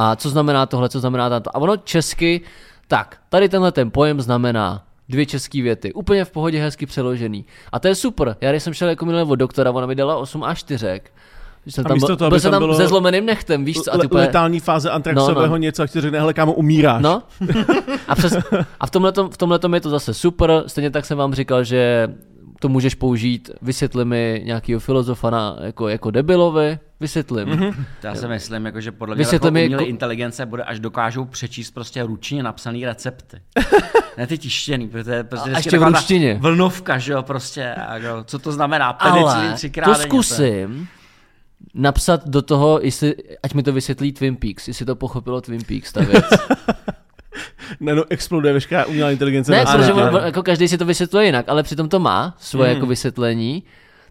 [0.00, 1.56] A co znamená tohle, co znamená tamto.
[1.56, 2.40] A ono česky,
[2.88, 5.92] tak, tady tenhle ten pojem znamená dvě české věty.
[5.92, 7.44] Úplně v pohodě hezky přeložený.
[7.72, 8.36] A to je super.
[8.40, 11.00] Já když jsem šel jako minulé od doktora, ona mi dala 8 až 4.
[11.66, 13.90] Jsem A tam, místo byl, toho, byl jsem tam bylo- se zlomeným nechtem, víš co?
[13.90, 15.56] A ty Le- úplně- letální fáze antraxového No, no.
[15.56, 17.02] něco, a ti řekne, hele kámo, umíráš.
[17.02, 17.22] No.
[18.08, 18.36] A, přes,
[18.80, 20.62] a v tomhletom, v tomhletom je to zase super.
[20.66, 22.08] Stejně tak jsem vám říkal, že
[22.58, 27.48] to můžeš použít, vysvětli mi nějakého filozofa na, jako, jako debilovi, vysvětlím.
[27.48, 27.62] Mhm.
[27.62, 27.84] Mm-hmm.
[28.02, 30.80] Já si myslím, jako, že podle mě Vysvětli jako mi, umělé ko- inteligence bude, až
[30.80, 33.40] dokážou přečíst prostě ručně napsané recepty.
[34.18, 36.38] ne ty tištěný, protože to je prostě A ještě v ruštině.
[36.40, 40.88] Vlnovka, že jo, prostě, a jako, co to znamená, Ale penicilin třikrát to zkusím
[41.74, 45.92] napsat do toho, jestli, ať mi to vysvětlí Twin Peaks, jestli to pochopilo Twin Peaks,
[45.92, 46.24] ta věc.
[47.80, 49.52] Ne, no, exploduje veškerá umělá inteligence.
[49.52, 49.92] ne, protože
[50.24, 52.76] jako každý si to vysvětluje jinak, ale přitom to má svoje Mhm.
[52.76, 53.62] jako vysvětlení,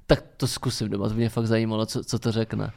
[0.08, 2.72] tak to zkusím doma, to mě fakt zajímalo, co, co to řekne.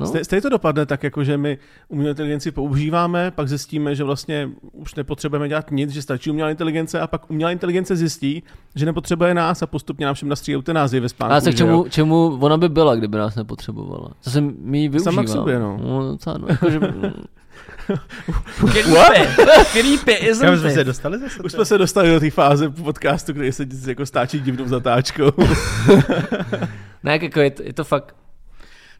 [0.00, 0.06] No.
[0.06, 4.48] Stej- Stejně to dopadne tak, jako že my umělou inteligenci používáme, pak zjistíme, že vlastně
[4.72, 8.42] už nepotřebujeme dělat nic, že stačí umělá inteligence a pak umělá inteligence zjistí,
[8.74, 11.34] že nepotřebuje nás a postupně nám všem nastříjí eutanázii ve spánku.
[11.34, 11.68] A tak že jo?
[11.68, 14.10] čemu, čemu ona by byla, kdyby nás nepotřebovala?
[14.22, 15.14] Zase my ji využívám.
[15.14, 15.78] Sama k sobě, no.
[15.82, 16.80] no docela, no jakože,
[18.72, 18.84] Creepy,
[19.72, 20.86] creepy, Kam jsme isn't se it?
[20.86, 21.42] dostali zase?
[21.42, 25.30] Už jsme se dostali do té fáze podcastu, kde se jako stáčí divnou zatáčkou.
[27.02, 28.16] ne, jak jako je, to, je to fakt,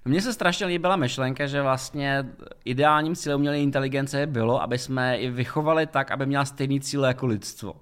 [0.05, 2.27] Mně se strašně líbila myšlenka, že vlastně
[2.65, 7.27] ideálním cílem umělé inteligence bylo, aby jsme ji vychovali tak, aby měla stejný cíl jako
[7.27, 7.75] lidstvo.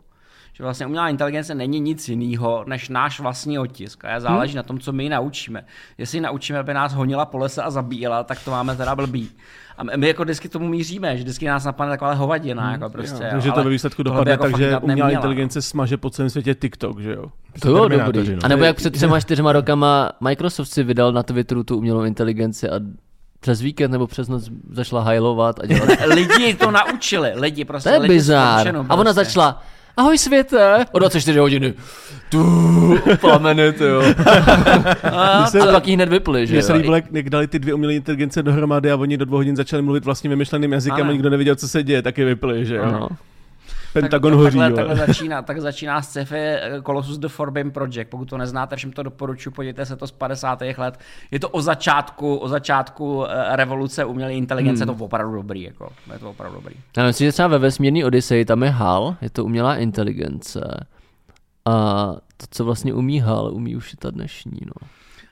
[0.53, 4.05] Že vlastně umělá inteligence není nic jiného než náš vlastní otisk.
[4.05, 4.57] A záleží hmm.
[4.57, 5.65] na tom, co my ji naučíme.
[5.99, 9.31] Jestli ji naučíme, aby nás honila po lese a zabíjela, tak to máme teda blbý.
[9.79, 12.63] A my- jako vždycky tomu míříme, že vždycky nás napadne taková hovadina.
[12.63, 12.73] Hmm.
[12.73, 15.63] Jako prostě, Takže jo, to ale ve výsledku dopadne jako tak, že umělá neměla, inteligence
[15.63, 17.25] smaže po celém světě TikTok, že jo?
[17.61, 18.35] to jo, Terminátoři, dobrý.
[18.35, 18.41] no.
[18.45, 22.71] A nebo jak před třema, čtyřma rokama Microsoft si vydal na Twitteru tu umělou inteligenci
[22.71, 22.81] a
[23.41, 25.89] přes víkend nebo přes noc začala hajlovat a dělat.
[26.15, 27.91] Lidi to naučili, lidi prostě.
[27.91, 28.57] To je bizár.
[28.57, 29.25] končenou A ona prostě.
[29.25, 29.63] začala,
[29.97, 31.75] ahoj světe, o 24 hodiny.
[32.31, 34.03] Tu, plameny, ty jo.
[35.13, 36.77] A, se- a pak jí hned vyply, že Mně se jo.
[36.77, 40.05] líbilo, jak, dali ty dvě umělé inteligence dohromady a oni do dvou hodin začali mluvit
[40.05, 41.09] vlastně vymyšleným jazykem Ano.
[41.11, 42.87] a nikdo nevěděl, co se děje, taky vypli, že jo?
[42.93, 43.09] No.
[43.93, 48.11] Pentagon tak, hoří, takhle, takhle, začíná, tak začíná sci-fi eh, Colossus The Forbidden Project.
[48.11, 50.63] Pokud to neznáte, všem to doporučuji, podívejte se to z 50.
[50.79, 50.99] let.
[51.31, 54.97] Je to o začátku, o začátku eh, revoluce umělé inteligence, hmm.
[54.97, 55.89] to opravdu dobrý, jako.
[56.13, 56.75] Je to opravdu dobrý.
[56.97, 60.87] Já myslím, že třeba ve vesmírný Odyssey tam je HAL, je to umělá inteligence.
[61.65, 64.89] A to, co vlastně umí HAL, umí už i ta dnešní, no.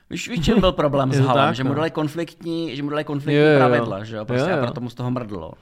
[0.09, 1.45] Víš, víš, čem byl problém s Halem?
[1.45, 1.75] tak, že mu no.
[1.75, 3.57] dali konfliktní, že mu dali konfliktní Jo, jo, jo.
[3.57, 4.25] pravidla, že jo?
[4.25, 4.63] Prostě Jo, a jo.
[4.63, 5.53] proto mu z toho mrdlo.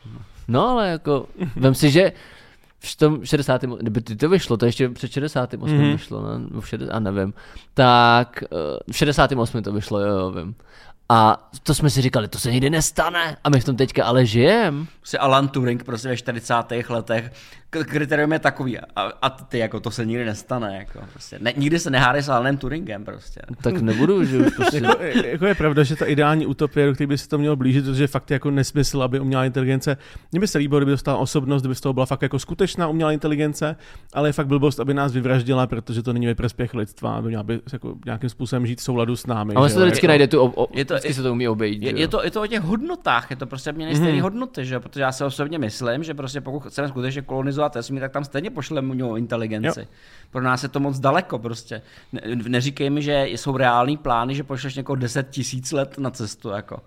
[0.47, 1.25] No ale jako,
[1.55, 2.11] vem si, že
[2.79, 3.63] v tom 60.
[3.63, 5.69] nebo ty to vyšlo, to ještě před 68.
[5.69, 5.79] Mhm.
[5.79, 5.91] Mm-hmm.
[5.91, 6.45] vyšlo, ne?
[6.59, 7.33] V 60, a nevím.
[7.73, 9.63] Tak eh, v 68.
[9.63, 10.55] to vyšlo, jo, jo, vím.
[11.11, 13.37] A to jsme si říkali, to se nikdy nestane.
[13.43, 14.87] A my v tom teďka ale žijem.
[14.99, 16.53] Prostě Alan Turing prostě ve 40.
[16.89, 17.31] letech,
[17.69, 18.85] k- kritérium je takový a,
[19.21, 21.37] a ty jako to se nikdy nestane, jako prostě.
[21.41, 23.41] Ne, nikdy se nehádej s Alanem Turingem prostě.
[23.61, 24.77] Tak nebudu, že už prostě...
[24.77, 27.85] Jako, jako, je pravda, že ta ideální utopie, do které by se to mělo blížit,
[27.85, 29.97] protože fakt je jako nesmysl, aby umělá inteligence,
[30.31, 33.11] mně by se líbilo, kdyby dostala osobnost, kdyby z toho byla fakt jako skutečná umělá
[33.11, 33.75] inteligence,
[34.13, 37.43] ale je fakt blbost, aby nás vyvraždila, protože to není ve prospěch lidstva, aby měla
[37.43, 39.53] by jako nějakým způsobem žít v souladu s námi.
[39.55, 41.23] A on že se to vždycky jako- najde tu, o, o, Je to- vždycky se
[41.23, 43.95] to umí obejít, Je, je, to, je to o těch hodnotách, je to prostě Mhm.
[43.95, 48.01] stejné hodnoty, že protože já si osobně myslím, že prostě pokud chceme skutečně kolonizovat vesmír,
[48.01, 49.79] tak tam stejně pošleme umělou inteligenci.
[49.79, 49.85] Jo.
[50.31, 51.81] Pro nás je to moc daleko prostě.
[52.13, 56.49] Ne, neříkej mi, že jsou reální plány, že pošleš někoho 10 tisíc let na cestu,
[56.49, 56.79] jako.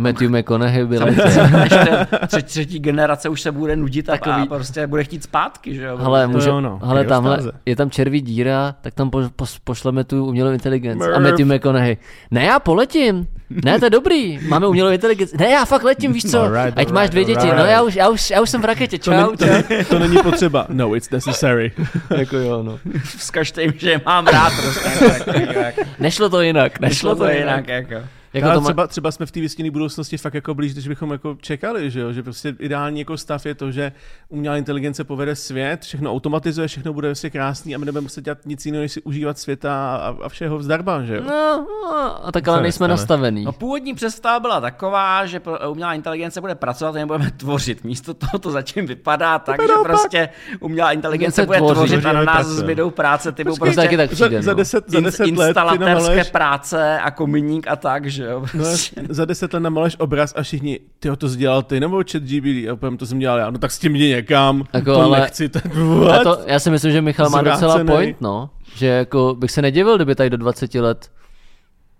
[0.00, 1.06] Matthew McConaughey byl
[2.26, 5.96] třetí, třetí generace už se bude nudit a, a prostě bude chtít zpátky, že jo?
[5.96, 6.80] Hele, To může, jo, no.
[6.84, 11.06] hele tamhle, je tam červí díra, tak tam po, po, pošleme tu umělou inteligenci.
[11.14, 11.18] A.
[11.18, 11.96] Matthew McConaughey.
[12.30, 13.26] Ne, já poletím.
[13.64, 14.38] Ne, to je dobrý.
[14.48, 15.36] Máme umělou inteligenci.
[15.38, 16.40] Ne, já fakt letím, víš co?
[16.42, 17.46] Alright, Ať máš alright, dvě děti.
[17.46, 17.70] No, alright.
[17.70, 18.98] já už, já už, já už jsem v raketě.
[18.98, 20.66] To, Čau, není, to, není- to není potřeba.
[20.68, 21.72] No, it's necessary.
[22.16, 22.78] Jako jo, no.
[23.04, 25.04] Vzkažte jim, že mám rád prostě.
[25.04, 26.80] Jako, jako, jako, Nešlo to jinak.
[26.80, 27.94] Nešlo to jinak, jako.
[28.32, 28.64] Jako Ale to má...
[28.64, 32.00] třeba, třeba jsme v té vysněné budoucnosti fakt jako blíž, když bychom jako čekali, že
[32.00, 32.12] jo?
[32.12, 33.92] že prostě ideální jako stav je to, že
[34.28, 38.38] umělá inteligence povede svět, všechno automatizuje, všechno bude vlastně krásný a my nebudeme muset dělat
[38.46, 41.22] nic jiného, než si užívat světa a, a všeho vzdarba, že jo?
[41.28, 43.02] No, no, a tak ale nejsme nestane.
[43.02, 43.44] nastavený.
[43.44, 47.84] No původní představa byla taková, že umělá inteligence bude pracovat a my budeme tvořit.
[47.84, 50.28] Místo toho to zatím vypadá tak, že prostě
[50.60, 51.74] umělá inteligence bude tvoří.
[51.74, 54.56] tvořit a na nás zbydou práce typu Počkej, taky tak za, přijde, za, no.
[54.56, 58.40] deset, za in- deset let ty instalatérské práce a kominík a tak, že jo.
[58.40, 59.02] no, Prostě.
[59.08, 62.72] za deset let namaleš obraz a všichni, ty to dělal ty, nebo chat GBD, a
[62.72, 65.48] úplně to jsem dělal já, no tak s tím jdi někam, Jako, to ale- nechci,
[65.48, 65.58] to,
[66.04, 66.22] A what?
[66.22, 68.50] to, já si myslím, že Michal má docela point, no.
[68.74, 71.10] Že jako bych se nedivil, kdyby tady do 20 let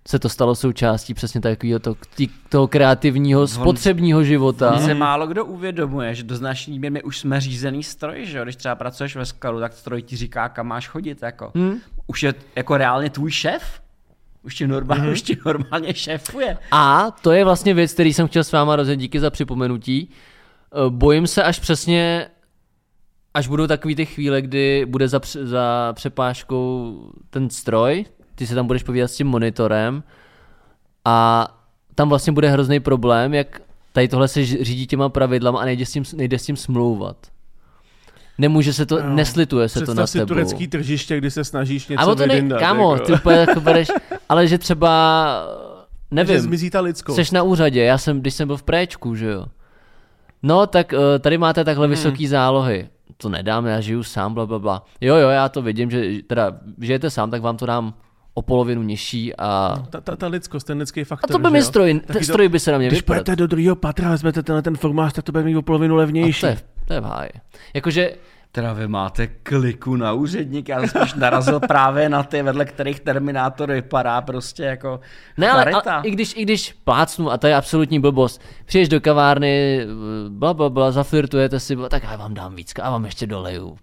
[0.09, 4.71] se to stalo součástí přesně takového to, tý, toho kreativního, spotřebního života.
[4.71, 8.39] Tam si málo kdo uvědomuje, že do značné míry my už jsme řízený stroj, že
[8.39, 8.45] jo?
[8.45, 11.53] Když třeba pracuješ ve skalu, tak stroj ti říká, kam máš chodit, jako.
[11.55, 11.77] Hmm.
[12.07, 13.81] Už je jako reálně tvůj šéf?
[14.43, 15.13] Už ti normálně, Mhm.
[15.13, 16.59] už ti normálně šéfuje.
[16.71, 20.11] A to je vlastně věc, který jsem chtěl s váma rozjet, díky za připomenutí.
[20.73, 22.29] Eh, Bojím se až přesně,
[23.35, 26.95] až budou takový ty chvíle, kdy bude za, za přepážkou
[27.31, 30.03] ten stroj, ty se tam budeš povídat s tím monitorem
[31.05, 31.47] a
[31.95, 33.61] tam vlastně bude hrozný problém, jak
[33.93, 37.17] tady tohle se řídí těma pravidlama a nejde s tím, nejde s tím smlouvat.
[38.41, 39.05] Nemůže se to, Jo.
[39.09, 40.27] neslituje se to Představ na si tebou.
[40.29, 43.07] turecký tržiště, kdy se snažíš něco A o to ne, vydindat, kámo, jako.
[43.07, 43.89] ty úplně jako bereš,
[44.29, 44.91] ale že třeba,
[46.11, 47.19] že nevím, zmizí ta lidskost.
[47.19, 49.47] Jsi na úřadě, já jsem, když jsem byl v préčku, že jo.
[50.43, 51.91] No, tak uh, tady máte takhle Hmm.
[51.91, 52.89] vysoký zálohy.
[53.17, 54.85] To nedám, já žiju sám, bla, bla, bla.
[55.01, 57.95] Jo, jo, já to vidím, že teda žijete sám, tak vám to dám
[58.35, 59.79] o polovinu nižší a...
[59.91, 61.31] Ta, ta, ta lidskost, ten lidský A faktor.
[61.31, 63.17] to by že mi stroj, ten stroj by se na mě Když vyprat.
[63.17, 65.99] půjdete do druhého patra, vezmete tenhle ten formář, tak to bude mít o polovinu A
[65.99, 66.41] levnější.
[66.41, 66.59] to je,
[66.91, 67.31] to je v háji.
[67.75, 68.11] Jakože,
[68.53, 73.01] Teda vy máte kliku na úředník, já jsem spíš narazil právě na ty, vedle kterých
[73.01, 75.01] Terminátor vypadá prostě jako
[75.37, 79.01] ne, ale a, i, když, i když plácnu, a to je absolutní blbost, přijdeš do
[79.01, 79.87] kavárny,
[80.29, 83.79] bla, bla, bla, zaflirtujete si, bla, tak já vám dám víc, já vám ještě doleju.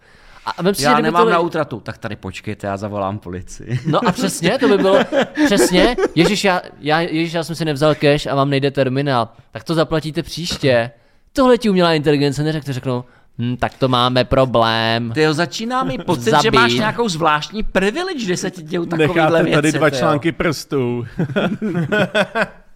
[0.46, 3.80] A vem si, Já nemám to- na útratu, tak tady počkejte, já zavolám policii.
[3.86, 5.00] No a přesně, to by bylo,
[5.46, 9.64] přesně, Ježíš, já, já, Ježíš, já jsem si nevzal cash a vám nejde terminál, tak
[9.64, 10.92] to zaplatíte příště.
[11.38, 13.04] Tohle ti umělá inteligence neřekne, řeknou,
[13.40, 15.12] hm, tak to máme problém.
[15.14, 19.16] Ty jo, začíná mi pocit, že máš nějakou zvláštní privilege, že se ti dějou takovýhle
[19.16, 19.56] Necháte věci.
[19.56, 20.00] tady dva ty jo.
[20.00, 21.06] články prstů.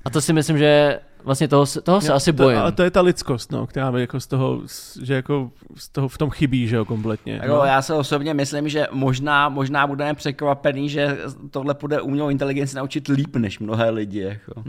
[0.05, 2.59] A to si myslím, že vlastně toho, se- toho se asi to, bojím.
[2.59, 4.61] ale to je ta lidskost, no, která mi jako z toho,
[5.01, 7.33] že jako z toho v tom chybí, že jo, kompletně.
[7.33, 7.63] Jako, no.
[7.65, 11.17] já se osobně myslím, že možná, možná budeme překvapený, že
[11.51, 14.19] tohle bude umělou inteligenci naučit líp než mnohé lidi.
[14.19, 14.63] Jako.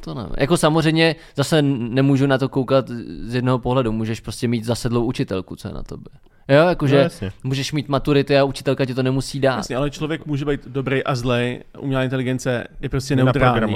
[0.00, 0.32] To nevím.
[0.38, 2.88] Jako samozřejmě zase nemůžu na to koukat
[3.22, 3.92] z jednoho pohledu.
[3.92, 6.10] Můžeš prostě mít zasedlou učitelku, co je na tobě.
[6.48, 7.32] Jo, No, jakože jasně.
[7.44, 9.56] můžeš mít maturity a učitelka ti to nemusí dát.
[9.56, 13.72] Jasně, ale člověk může být dobrý a zlej, umělá inteligence je prostě neutrální.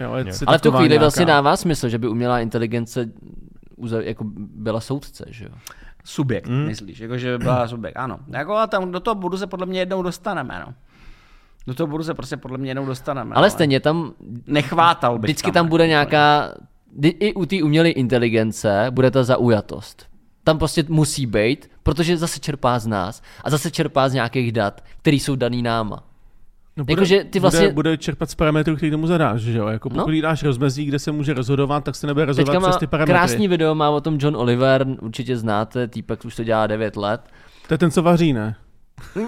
[0.00, 3.10] Jo, si Ale v tu chvíli nějaká- vlastně dává smysl, že by umělá inteligence
[3.78, 5.50] uza- jako byla soudce, že jo?
[6.04, 6.60] Subjekt, Hmm.
[6.60, 6.66] mm.
[6.66, 8.18] myslíš, jako, že by byla subjekt, ano.
[8.28, 10.74] Jako, a tam do toho bodu se podle mě jednou dostaneme, no.
[11.66, 13.34] Do toho bodu se prostě podle mě jednou dostaneme.
[13.34, 14.12] Ale stejně tam,
[14.46, 16.54] Nechvátal bych vždycky tam bude jako nějaká,
[17.02, 20.06] i u té umělé inteligence bude ta zaujatost.
[20.44, 24.84] Tam prostě musí být, protože zase čerpá z nás a zase čerpá z nějakých dat,
[25.02, 26.02] které jsou daný náma.
[26.76, 29.66] No Jakože ty vlastně- bude, bude čerpat z parametrů, který tomu zadáš, že jo?
[29.66, 30.12] Jako pokud No.
[30.14, 33.14] jí dáš rozmezí, kde se může rozhodovat, tak se nebude rozhodovat Teďka přes ty parametry.
[33.18, 37.20] krásný video, má o tom John Oliver, určitě znáte, týpek už to dělá 9 let.
[37.68, 38.54] To je ten, co vaří, ne?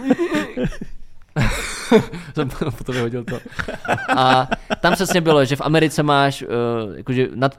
[2.34, 2.48] jsem
[2.84, 3.38] to vyhodil to.
[4.16, 4.48] A
[4.80, 6.48] tam přesně bylo, že v Americe máš uh,
[6.96, 7.58] jakože nad,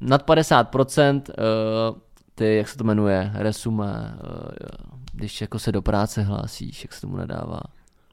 [0.00, 1.96] nad 50% uh,
[2.34, 4.48] ty, jak se to jmenuje, resume, uh,
[5.12, 7.60] když jako se do práce hlásíš, jak se tomu nedává.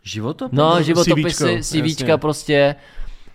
[0.03, 0.57] Životopis?
[0.57, 2.17] No, životopisy, CVčko, CVčka jasně.
[2.17, 2.75] prostě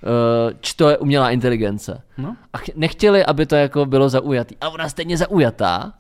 [0.02, 2.02] uh, čto umělá inteligence.
[2.18, 2.36] No.
[2.52, 4.56] A ch- nechtěli, aby to jako bylo zaujatý.
[4.60, 5.92] A ona stejně zaujatá,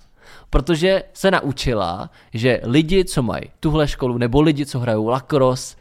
[0.50, 5.76] protože se naučila, že lidi, co mají tuhle školu, nebo lidi, co hrajou lacrosse,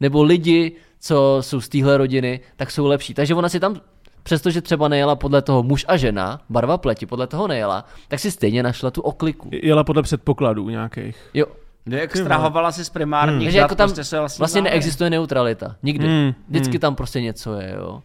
[0.00, 3.14] nebo lidi, co jsou z téhle rodiny, tak jsou lepší.
[3.14, 3.80] Takže ona si tam,
[4.22, 8.30] přestože třeba nejela podle toho muž a žena, barva pleti, podle toho nejela, tak si
[8.30, 9.50] stejně našla tu okliku.
[9.62, 11.16] Jela podle předpokladů nějakých.
[11.34, 11.46] Jo,
[11.90, 14.62] Extrahovala si z primárních dat jako tam prostě vlastně závěry.
[14.64, 15.76] neexistuje neutralita.
[15.82, 16.06] Nikdy.
[16.06, 18.02] Hmm, Vždycky tam prostě něco je, jo.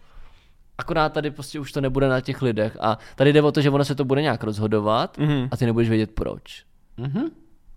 [0.77, 3.69] Akorát tady prostě už to nebude na těch lidech a tady jde o to, že
[3.69, 5.47] ono se to bude nějak rozhodovat Mhm.
[5.51, 6.63] a ty nebudeš vědět proč.
[6.97, 7.23] Mhm.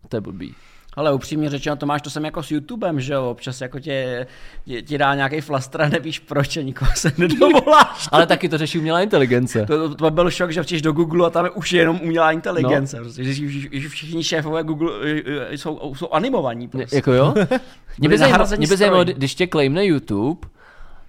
[0.09, 0.55] To je blbý.
[0.97, 4.27] Ale upřímně řečeno, Tomáš, to jsem jako s YouTubem, že jo, občas jako tě,
[4.65, 8.09] tě, ti dá nějaký flaster a nevíš proč a nikoho se nedovoláš.
[8.13, 9.67] Ale taky to řeší umělá inteligence.
[9.67, 12.33] To, to, to byl šok, že včeš do Google a tam je už jenom umělá
[12.33, 12.97] inteligence.
[12.97, 13.03] No.
[13.03, 16.69] Prostě, že, že, že všichni šéfové Google eh, eh, jsou, jsou animovaní.
[16.69, 16.97] Prostě.
[16.97, 17.35] Jako jo?
[17.99, 20.49] Mě by zajímalo, když tě claimne YouTube,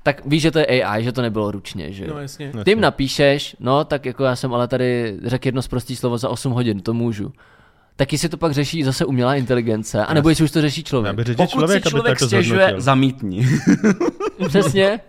[0.03, 2.13] tak víš, že to je AI, že to nebylo ručně, že jo?
[2.13, 2.51] No jasně.
[2.63, 6.29] Ty jim napíšeš, no tak jako já jsem ale tady řekl jedno prostý slovo za
[6.29, 7.33] 8 hodin, to můžu.
[7.97, 11.15] Tak jestli to pak řeší zase umělá inteligence, anebo jestli už to řeší Já člověk.
[11.15, 13.47] bych že Pokud člověk, si člověk to stěžuje, zamítni.
[14.47, 14.99] Přesně.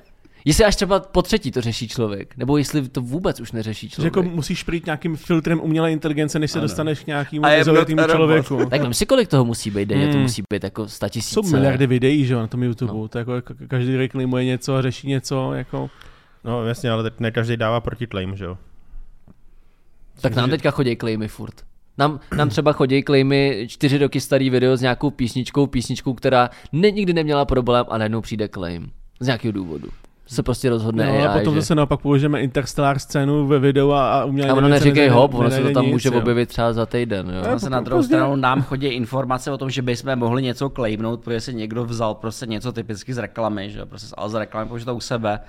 [0.44, 3.94] Jestli až třeba po třetí to řeší člověk, nebo jestli to vůbec už neřeší Že
[3.94, 4.16] člověk.
[4.16, 7.88] jako musíš přijít nějakým filtrem umělé inteligence, než se dostaneš k nějakému a robot.
[8.10, 8.66] člověku.
[8.70, 10.22] Tak vím si, kolik toho musí být denně, to Hmm.
[10.22, 11.34] musí být jako statisíce.
[11.34, 12.92] Jsou miliardy videí, že jo, na tom YouTube.
[12.92, 13.08] No.
[13.08, 13.32] To jako,
[13.68, 15.90] každý reklamuje něco a řeší něco, jako...
[16.44, 18.58] No jasně, ale teď ne každý dává protiklejm, že jo?
[20.20, 21.54] Tak nám teďka chodí klejmy furt.
[21.98, 26.90] Nám, nám třeba chodí klejmy čtyři roky starý video s nějakou písničkou, písničkou, která ne,
[26.90, 28.90] nikdy neměla problém a najednou přijde claim.
[29.20, 29.88] Z nějakého důvodu.
[30.26, 31.60] Se prostě rozhodne No, AI, a potom že...
[31.60, 35.50] zase naopak použijeme interstellar scénu ve videu a, a umělé A ono neříkej hop, ono
[35.50, 36.18] se to tam nic, může jo.
[36.18, 37.34] objevit třeba za týden, jo.
[37.42, 38.14] Ne, Zase na po- druhou pozdě.
[38.16, 42.14] stranu nám chodí informace o tom, že bychom mohli něco claimnout, protože si někdo vzal
[42.14, 45.40] prostě něco typicky z reklamy, že jo, prostě z reklamy, použil to u sebe.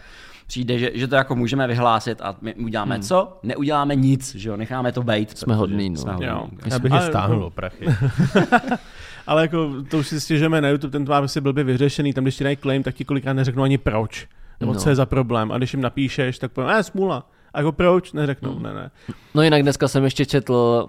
[0.50, 3.04] Přijde, že, že, to jako můžeme vyhlásit a my uděláme hmm.
[3.04, 3.38] co?
[3.44, 5.38] Neuděláme nic, že jo, necháme to být.
[5.38, 5.98] Jsme hodný, no.
[5.98, 6.28] Jsme hodný.
[6.28, 6.48] Jo.
[6.66, 7.86] Já bych je Ale- stáhnul, prachy.
[9.28, 12.24] Ale jako to už si stěžujeme na YouTube, ten to má prostě blbě vyřešený, tam
[12.24, 14.28] když ti dají claim, tak ti kolikrát neřeknou ani proč.
[14.60, 14.80] Nebo No.
[14.80, 15.52] co je za problém.
[15.52, 17.26] A když jim napíšeš, tak povím, eh, smůla.
[17.54, 18.14] A jako proč?
[18.14, 18.92] Neřeknou, ne, ne.
[19.36, 20.88] No jinak dneska jsem ještě četl,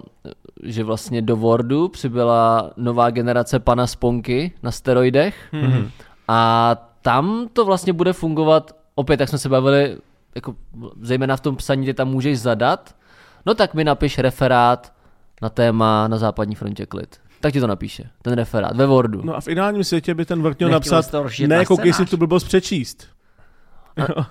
[0.63, 5.89] že vlastně do Wordu přibyla nová generace pana Sponky na steroidech Hmm.
[6.27, 9.97] a tam to vlastně bude fungovat, opět jak jsme se bavili,
[10.35, 10.55] jako
[11.01, 12.95] zejména v tom psaní, ty tam můžeš zadat,
[13.45, 14.93] no tak mi napiš referát
[15.41, 17.19] na téma na západní frontě klid.
[17.39, 19.21] Tak ti to napíše, ten referát, ve Wordu.
[19.23, 21.15] No a v ideálním světě by ten Word měl napsat,
[21.47, 22.09] ne, koukej si scénář.
[22.09, 23.07] tu blbost přečíst.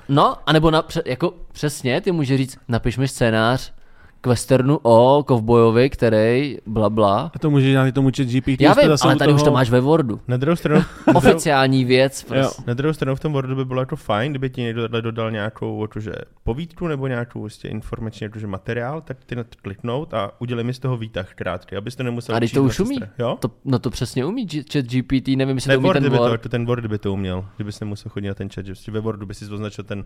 [0.08, 3.72] No, anebo na, jako přesně, ty můžeš říct, napiš mi scénář
[4.20, 7.30] k westernu o kovbojovi, který bla bla.
[7.34, 8.60] A to může dělat i tomu chat GPT.
[8.60, 10.20] Já vím, ale tady už to máš ve Wordu.
[10.28, 12.22] Na druhou stranu, Oficiální věc.
[12.22, 12.62] Prostě.
[12.66, 15.30] na druhou stranu v tom Wordu by bylo jako fajn, kdyby ti někdo takhle dodal
[15.30, 16.12] nějakou jakože,
[16.44, 20.74] povídku nebo nějakou prostě informační jakože, materiál, tak ty na to kliknout a udělej mi
[20.74, 22.98] z toho výtah krátký, abys to nemusel A číst to už 20 umí.
[23.18, 23.36] Jo?
[23.40, 26.40] To, no to přesně umí chat GPT, nevím, jestli Ne, to umí Word ten Word.
[26.40, 29.26] to, ten Word by to uměl, kdybys nemusel chodit na ten chat, že ve Wordu
[29.26, 30.04] by si označil ten,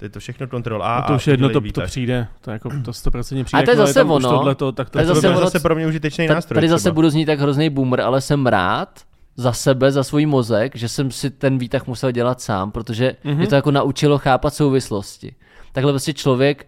[0.00, 1.86] to je to všechno kontrol A No to a už je jedno, to, to výtah.
[1.86, 2.26] přijde.
[2.40, 3.44] To, jako, to 100% přijde.
[3.52, 4.30] Ale to je jakmile zase ono.
[4.30, 6.54] Tohleto, tak to, To je To zase ono- zase pro mě užitečný Ta- nástroj.
[6.54, 6.94] Tady zase třeba.
[6.94, 9.00] budu znít tak hrozný boomer, ale jsem rád
[9.36, 13.36] za sebe, za svůj mozek, že jsem si ten výtah musel dělat sám, protože Mhm.
[13.36, 15.34] mě to jako naučilo chápat souvislosti.
[15.72, 16.66] Takhle prostě člověk,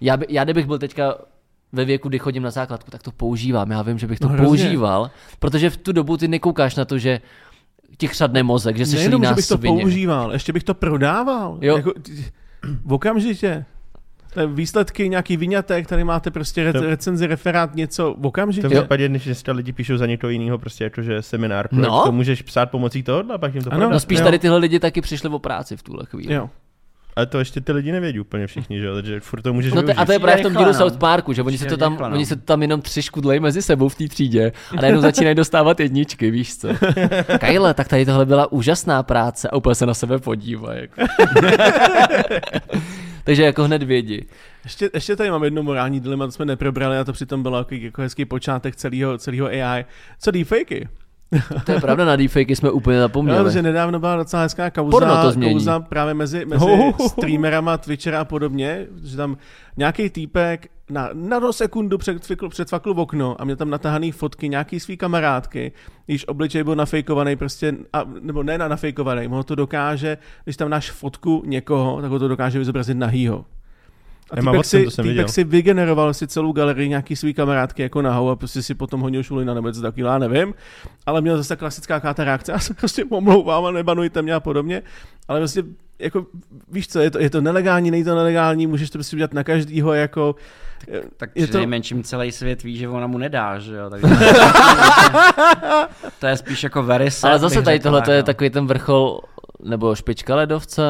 [0.00, 1.14] já, by, já kdybych byl teďka
[1.72, 3.70] ve věku, kdy chodím na základku, tak to používám.
[3.70, 4.46] Já vím, že bych to No hrozně.
[4.46, 7.20] používal, protože v tu dobu ty nekoukáš na to, že
[7.98, 9.80] ti chřadne mozek, že jsi Nejenom, že bych to svině.
[9.80, 11.58] používal, ještě bych to prodával.
[11.60, 11.76] Jo.
[11.76, 11.92] Jako,
[12.88, 13.64] okamžitě.
[14.34, 18.68] To je výsledky, nějaký vyňatek, tady máte prostě re- recenzi, referát, něco v okamžitě.
[18.68, 21.82] To v případě, když dneska lidi píšou za něco jiného, prostě jakože seminár, No.
[21.88, 22.04] no.
[22.04, 23.78] to můžeš psát pomocí toho a pak jim to Ano.
[23.80, 23.92] prodat.
[23.92, 24.24] No spíš Jo.
[24.24, 26.34] tady tyhle lidi taky přišli o práci v tuhle chvíli.
[26.34, 26.50] Jo.
[27.16, 29.82] Ale to ještě ty lidi nevědí úplně všichni, že jo, takže furt to můžeš No
[29.82, 29.98] využít.
[29.98, 30.74] a to je právě v tom dílu no.
[30.74, 32.16] South Parku, že oni se, to tam, rychle, no.
[32.16, 35.34] oni se to tam jenom tři škudlejí mezi sebou v té třídě a najednou začínají
[35.34, 36.68] dostávat jedničky, víš co.
[37.40, 40.80] Kajle, tak tady tohle byla úžasná práce a úplně se na sebe podívají.
[40.80, 41.00] Jako.
[43.24, 44.26] Takže jako hned vědí.
[44.64, 47.74] Ještě, ještě tady mám jedno morální dilema, to jsme neprobrali a to přitom bylo jako,
[47.74, 49.84] jako hezký počátek celého, celého AI.
[50.20, 50.88] Co deepfakey?
[51.66, 53.44] To je pravda, na deepfakey jsme úplně No, zapomněli.
[53.44, 55.52] protože nedávno byla docela hezká kauza, Porno to změní.
[55.54, 56.66] kauza právě mezi, mezi
[57.08, 59.36] streamerama, Twitchera a podobně, že tam
[59.76, 64.96] nějaký týpek na nanosekundu předfakl, předfakl v okno a měl tam natahaný fotky nějaký svý
[64.96, 65.72] kamarádky,
[66.06, 70.70] když obličej byl nafejkovaný prostě, a, nebo ne na nafejkovaný, ono to dokáže, když tam
[70.70, 73.44] náš fotku někoho, tak ho to dokáže vyzobrazit nahýho.
[74.30, 77.34] A Emma týpek, Watson, si, to jsem týpek si vygeneroval si celou galerii nějaký svý
[77.34, 80.54] kamarádky jako nahou a prostě si potom honil šulina nebo něco takového, já nevím.
[81.06, 84.82] Ale měl zase klasická káta reakce, já se prostě omlouvám a nebanujte mě a podobně.
[85.28, 85.62] Ale prostě
[85.98, 86.26] jako,
[86.70, 89.44] víš co, je to, je to nelegální, není to nelegální, můžeš to prostě udělat na
[89.44, 90.34] každýho, jako,
[91.16, 93.90] Tak Je při to- nejmenším celý svět ví, že ona mu nedá, že jo.
[93.90, 94.06] Takže...
[96.18, 98.26] to je spíš jako very sad, Ale zase tady tohle to je jako.
[98.26, 99.20] takový ten vrchol
[99.64, 100.82] nebo špička ledovce,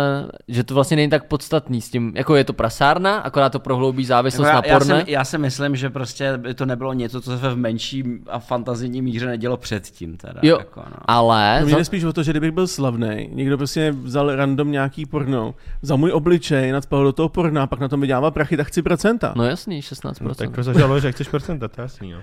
[0.49, 4.05] že to vlastně není tak podstatný s tím, jako je to prasárna, akorát to prohloubí
[4.05, 5.05] závislost Jako na já, já, porne.
[5.05, 8.39] si, já si myslím, že prostě by to nebylo něco, co se v menší a
[8.39, 10.17] fantazijní míře nedělo předtím.
[10.17, 10.97] Teda, Jo, jako, no.
[11.05, 11.59] ale...
[11.61, 15.07] No mě jde spíš o to, že kdybych byl slavný, někdo prostě vzal random nějaký
[15.07, 18.67] porno, za můj obličej, nadspal do toho porna, a pak na tom vydělával prachy, tak
[18.67, 19.33] chci procenta.
[19.37, 20.15] No jasný, 16%.
[20.21, 22.19] No, tak to zažalo, že chceš procenta, to je jasný, jo.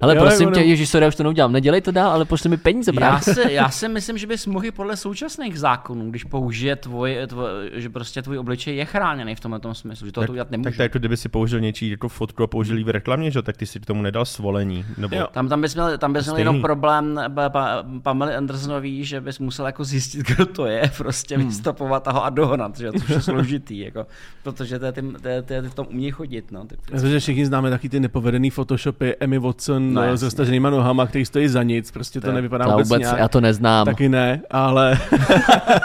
[0.00, 1.52] Ale Jo, prosím tě, Ježíš, sorry, já už to neudělám.
[1.52, 4.64] Nedělej to dál, ale pošli mi peníze, Já si, já si myslím, že bys mohl
[4.64, 9.34] i podle současných zákonů iPhoneu, když použije tvoj, tvoj, že prostě tvůj obličej je chráněný
[9.34, 10.70] v tomhle tom smyslu, že to, to udělat nemůže.
[10.70, 13.30] Tak to je jako kdyby si použil něčí jako fotku a použil ji v reklamě,
[13.30, 13.42] že?
[13.42, 14.84] tak ty si k tomu nedal svolení.
[14.98, 15.16] Nebo...
[15.16, 15.26] Jo.
[15.32, 19.38] Tam, tam bys měl, tam bys měl jenom problém pa, pa, Pamely Andersonový, že bys
[19.38, 21.46] musel jako zjistit, kdo to je, prostě hmm.
[21.46, 22.92] vystopovat a ho a dohnat, že?
[22.92, 24.06] což je složitý, jako,
[24.42, 26.52] protože to je, ty, to je, to je, v tom umí chodit.
[26.52, 30.16] No, ty, Já že všichni známe taky ty nepovedený photoshopy Emmy Watson No, no, jasně.
[30.16, 33.18] s roztaženýma nohama, který stojí za nic, prostě to, To- nevypadá Já vůbec, vůbec, nějak.
[33.18, 33.86] já to neznám.
[33.86, 34.98] Taky ne, ale...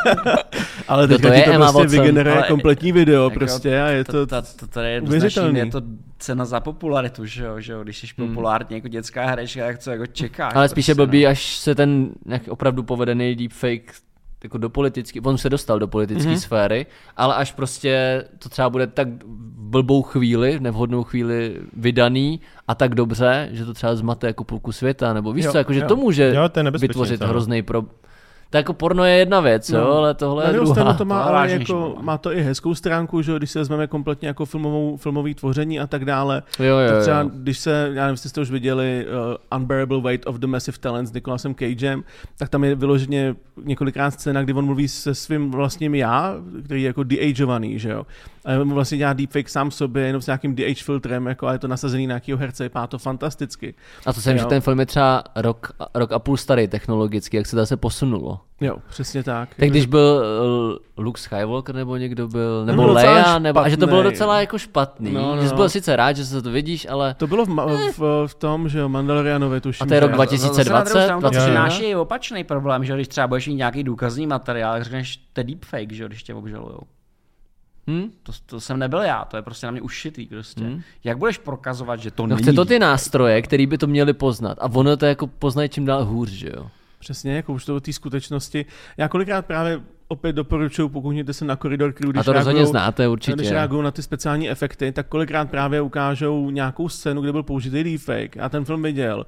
[0.87, 1.99] ale Kdo teďka to ti je to Emma prostě Watson?
[2.01, 4.25] vygeneruje Ale- kompletní video jako prostě a je to...
[4.27, 5.59] to, to, to je uvěřitelný.
[5.59, 5.81] jednoznačně, je to
[6.19, 9.91] cena za popularitu, že jo, že jo, když jsi populární jako dětská herečka, jak co
[9.91, 10.53] jako čekáš.
[10.55, 13.93] Ale spíše prostě, blbý, až se ten nějak opravdu povedený deepfake
[14.43, 16.35] jako do politický, on se dostal do politické Mhm.
[16.35, 16.41] mm-hmm.
[16.41, 16.85] sféry,
[17.17, 22.75] ale až prostě to třeba bude tak v blbou chvíli, v nevhodnou chvíli vydaný a
[22.75, 25.79] tak dobře, že to třeba zmate jako půlku světa, nebo víš Jo, co, jako, že
[25.79, 25.87] jo.
[25.87, 27.83] to může Jo, to vytvořit to hrozný pro...
[28.51, 29.79] Tak jako porno je jedna věc, No.
[29.79, 30.93] jo, ale tohle je druhá.
[30.93, 32.05] to má, To ale jako, problém.
[32.05, 35.79] má to i hezkou stránku, že jo, když se vezmeme kompletně jako filmovou, filmový tvoření
[35.79, 36.43] a tak dále.
[36.59, 37.01] Jo, jo, Tak jo.
[37.01, 39.05] třeba, když se, já nevím, jestli jste už viděli
[39.51, 42.03] uh, Unbearable Weight of the Massive Talent s Nicolasem Cagem,
[42.37, 46.35] tak tam je vyloženě několikrát scéna, kdy on mluví se svým vlastním já,
[46.65, 48.05] který je jako de-ageovaný, že jo.
[48.45, 51.53] A on mu vlastně dělá deepfake sám sobě, jenom s nějakým de-age filtrem, jako, a
[51.53, 53.73] je to nasazený na nějakého herce, vypadá to fantasticky.
[54.05, 54.49] A to jsem, že Jo.
[54.49, 58.39] ten film je třeba rok, rok a půl starý technologicky, jak se to zase posunulo.
[58.63, 59.49] Jo, přesně tak.
[59.55, 60.23] Tak když byl
[60.97, 64.03] uh, Luke Skywalker nebo někdo byl, nebo byl docela Leia, nebo, a že to bylo
[64.03, 65.11] docela jako špatný.
[65.11, 65.57] No, No, no, že jsi no.
[65.57, 67.49] byl sice rád, že se to vidíš, ale To bylo v,
[67.97, 69.83] v, v tom, že jo, Mandalorianovi tuším.
[69.83, 70.47] A to je rok že- 2000.
[70.47, 71.65] Zase na druhou 2020, stranu to 21.
[71.65, 75.39] přináší i opačný problém, že když třeba budeš mít nějaký důkazní materiál, tak řekneš, to
[75.39, 76.79] je deepfake, že jo, když tě obžalujou.
[77.89, 78.09] hm?
[78.23, 80.63] To, to, jsem nebyl já, to je prostě na mě ušitý prostě.
[80.63, 80.81] Hmm.
[81.03, 82.41] Jak budeš prokazovat, že to no není?
[82.43, 84.57] chce to ty nástroje, který by to měli poznat.
[84.61, 86.67] A ono to jako poznají čím dál hůř, že jo.
[87.01, 88.65] Přesně, jako už to o té skutečnosti.
[88.97, 92.65] Já kolikrát právě opět doporučuju, pokud jděte se na koridor crew, A když to rozhodně
[92.65, 93.51] znáte Když určitě.
[93.51, 98.35] reagují na ty speciální efekty, tak kolikrát právě ukážou nějakou scénu, kde byl použitý deepfake.
[98.35, 99.25] Já ten film viděl.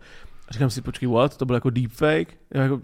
[0.49, 1.38] A říkám si, počkej, what?
[1.38, 2.28] To byl jako deepfake?
[2.53, 2.82] Jako,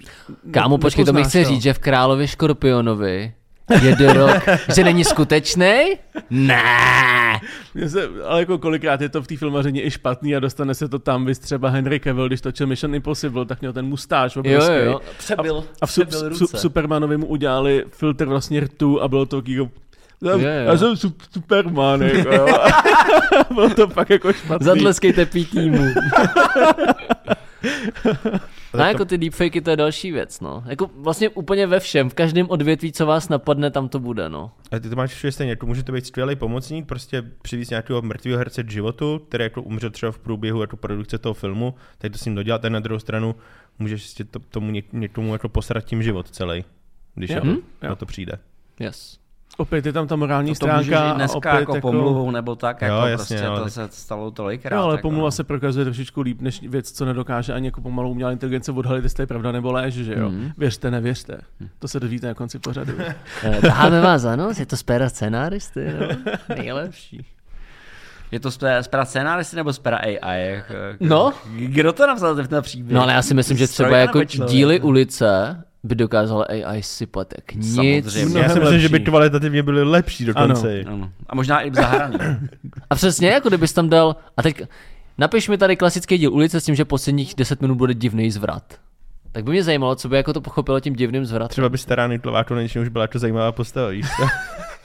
[0.52, 3.34] Kámo, počkej, to mi chce říct, že v Králově Škorpionovi
[3.82, 4.44] jede rok,
[4.76, 5.84] že není skutečný?
[6.30, 6.62] Ne.
[7.88, 11.00] Se, ale jako kolikrát je to v té filmařině i špatný a dostane se to
[11.00, 14.74] tam, vys třeba Henry Cavill, když točil Mission Impossible, tak měl ten mustáž Jo, obrovský.
[14.74, 15.02] jo, jo.
[15.18, 16.58] Přebyl, A v, su- přebyl su- ruce.
[16.58, 19.52] Supermanovi mu udělali filtr vlastně rtu a bylo to jako
[20.24, 20.48] já, Jo, jo.
[20.48, 22.48] já jsem su- Superman, jako, jo.
[23.54, 24.66] bylo to pak jako špatný.
[24.66, 25.86] Zatleskejte týmu.
[28.80, 30.64] No jako ty deepfakey to je další věc, no.
[30.66, 34.52] Jako vlastně úplně ve všem, v každém odvětví, co vás napadne, tam to bude, no.
[34.72, 38.02] A ty to máš všude stejně, jako může to být skvělý pomocník, prostě přivízt nějakého
[38.02, 42.12] mrtvého herce k životu, který jako umře třeba v průběhu jako produkce toho filmu, tak
[42.12, 43.36] to s ním dodělat, a na druhou stranu
[43.80, 46.66] můžeš si to, tomu něk, někomu jako posrat tím život celý,
[47.16, 47.36] když Jo.
[47.36, 47.58] jako Mhm.
[47.84, 48.34] na to přijde.
[48.80, 49.19] Yes.
[49.60, 52.32] Opět je tam ta morální to, to můžeš stránka a dneska opět jako, jako pomluvou
[52.32, 54.78] nebo tak, Jo, jako jasně, prostě ale to tak- se stalo tolikrát.
[54.78, 55.32] Jo, ale jako, pomluva no.
[55.32, 59.22] se prokazuje trošičku líp než věc, co nedokáže ani jako pomalu umělá inteligence odhalit, jestli
[59.24, 60.30] je pravda nebo léž, že jo.
[60.30, 60.52] Mhm.
[60.58, 61.38] Věřte, nevěřte.
[61.80, 62.94] To se dozvíte na konci pořadu.
[63.44, 66.08] Eh, Taháme vás za nos, je to z péra scenáristy, no.
[66.56, 67.26] Nejlepší.
[68.32, 70.18] Je to z pera- scénáristy nebo z pera AI?
[70.22, 71.34] Jak, jak, No.
[71.58, 72.96] Kdo to napsal ten příběh?
[72.96, 77.34] No ale já si myslím, že třeba Stroj jako díly ulice by dokázal AI sypat
[77.38, 77.76] jak nic.
[77.76, 78.40] Samozřejmě.
[78.40, 80.82] Já si myslím, že by kvalitativně byly lepší dokonce.
[80.82, 80.94] Ano.
[80.94, 81.12] Ano.
[81.28, 82.18] A možná i zahraný.
[82.90, 84.62] A přesně, jako kdybys tam dal, a teď
[85.18, 88.64] napiš mi tady klasický díl ulice s tím, že posledních 10 minut bude divný zvrat.
[89.32, 91.50] Tak by mě zajímalo, co by jako to pochopilo tím divným zvratem.
[91.50, 94.06] Třeba by stará Nitlová konečně už byla jako zajímavá postava, víš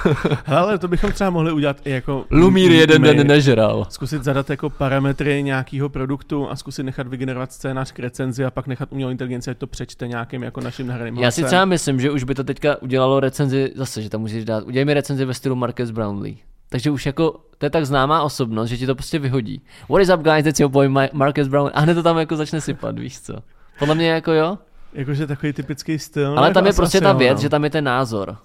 [0.46, 2.24] ale to bychom třeba mohli udělat i jako...
[2.30, 3.86] Lumír jeden den nežral.
[3.88, 8.66] Zkusit zadat jako parametry nějakého produktu a zkusit nechat vygenerovat scénář k recenzi a pak
[8.66, 12.10] nechat umělou inteligenci, ať to přečte nějakým jako naším nahraným Já si třeba myslím, že
[12.10, 15.34] už by to teďka udělalo recenzi, zase, že tam můžeš dát, udělej mi recenzi ve
[15.34, 16.36] stylu Marcus Brownlee.
[16.68, 19.62] Takže už jako, to je tak známá osobnost, že ti to prostě vyhodí.
[19.88, 21.70] What is up guys, that's your boy Ma- Marcus Brown.
[21.74, 23.34] A hned to tam jako začne sypat, víš co.
[23.78, 24.58] Podle mě jako jo.
[24.92, 26.38] Jakože takový typický styl.
[26.38, 27.42] Ale tam je prostě ta věc, no.
[27.42, 28.36] že tam je ten názor.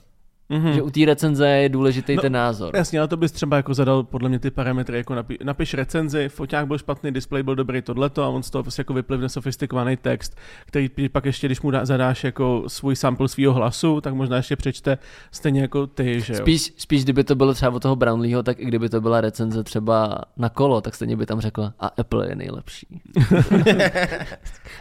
[0.49, 0.73] Mhm.
[0.73, 2.75] Že u té recenze je důležitý No, ten názor.
[2.75, 6.29] Jasně, ale to bys třeba jako zadal podle mě ty parametry, jako napi- napiš recenzi,
[6.29, 9.97] foťák byl špatný, display byl dobrý, tohleto a on z toho prostě jako vyplivne sofistikovaný
[9.97, 14.37] text, který pak ještě, když mu dá, zadáš jako svůj sample svého hlasu, tak možná
[14.37, 14.97] ještě přečte
[15.31, 16.39] stejně jako ty, že jo.
[16.39, 19.63] Spíš, spíš kdyby to bylo třeba od toho Brownleeho, tak i kdyby to byla recenze
[19.63, 22.87] třeba na kolo, tak stejně by tam řekla a Apple je nejlepší.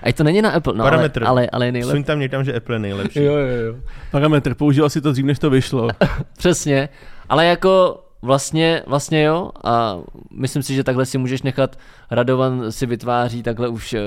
[0.03, 1.23] a to není na Apple, no Parametr.
[1.25, 1.97] ale, ale, ale je nejlepší.
[1.97, 3.23] Suň tam někam, že Apple je nejlepší.
[3.25, 3.77] jo, jo.
[4.11, 5.89] Parametr, použil si to dřív, než to vyšlo.
[6.39, 6.89] Přesně,
[7.29, 9.99] ale jako vlastně, vlastně jo a
[10.33, 11.79] myslím si, že takhle si můžeš nechat,
[12.11, 14.01] Radovan si vytváří takhle už eh,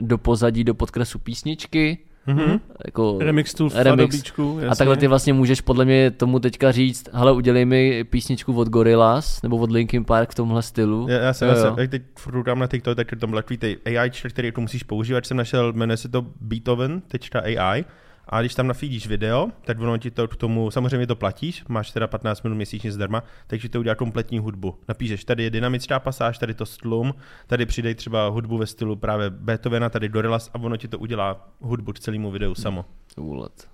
[0.00, 2.60] do pozadí, do podkresu písničky Mhm.
[2.86, 3.88] Jako Remix tool v Remix.
[3.92, 8.54] Adobíčku, A takhle ty vlastně můžeš podle mě tomu teďka říct, hele, udělej mi písničku
[8.54, 11.06] od Gorillaz nebo od Linkin Park v tomhle stylu.
[11.08, 13.58] Já, já jsem, Jo, já jsem jak teď furt na TikTok, tak tam byl takový
[13.58, 17.84] ty AI, který tu musíš používat, jsem našel, jmenuje se to Beethoven.ai
[18.30, 21.90] a když tam nafídíš video, tak ono ti to k tomu, samozřejmě to platíš, máš
[21.90, 24.78] teda 15 minut měsíčně zdarma, takže to udělá kompletní hudbu.
[24.88, 27.14] Napíšeš, tady je dynamická pasáž, tady to stlum,
[27.46, 31.48] tady přidej třeba hudbu ve stylu právě Beethovena, tady Gorillaz a ono ti to udělá
[31.60, 32.84] hudbu k celému videu samo.
[33.16, 33.68] Úlet.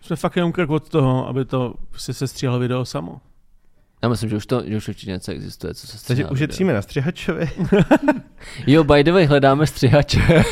[0.00, 3.20] Jsme fakt jenom krok od toho, aby to si se stříhalo video samo.
[4.02, 6.72] Já myslím, že už to že už určitě něco existuje, co se Takže stříhá ušetříme
[6.72, 7.50] na střihačovi.
[8.66, 10.20] Jo, by the way, hledáme střihače.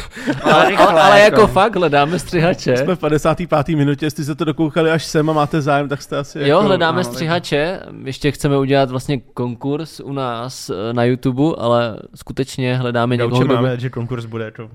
[0.42, 1.52] ale, rychle, ale, ale jako jako.
[1.52, 2.76] fakt hledáme střihače.
[2.76, 3.76] Jsme v 55.
[3.76, 6.62] minutě, jestli jste to dokoukali až sem a máte zájem, tak jste asi Jo, jako,
[6.62, 12.76] hledáme ano, střihače, ještě chceme udělat vlastně konkurs u nás eh, na YouTube, ale skutečně
[12.76, 14.70] hledáme Já někoho, kdo by, máme, že konkurs bude jako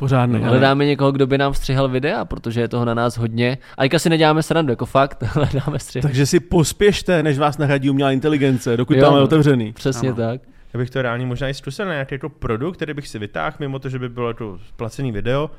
[0.00, 0.36] pořádný.
[0.36, 3.58] ale- hledáme někoho, kdo by nám střihal videa, protože je toho na nás hodně.
[3.78, 6.08] A teďka si neděláme srandu, jako fakt, hledáme střihače.
[6.08, 9.24] Takže si pospěšte, než vás nahradí umělá inteligence, dokud Jo, tam je no.
[9.24, 9.72] otevřený.
[9.72, 10.16] Přesně Ano.
[10.16, 10.40] tak.
[10.74, 13.56] Já bych to reálně možná i zkusil na nějaký jako produkt, který bych si vytáhl,
[13.60, 15.50] mimo to, že by bylo to placený video,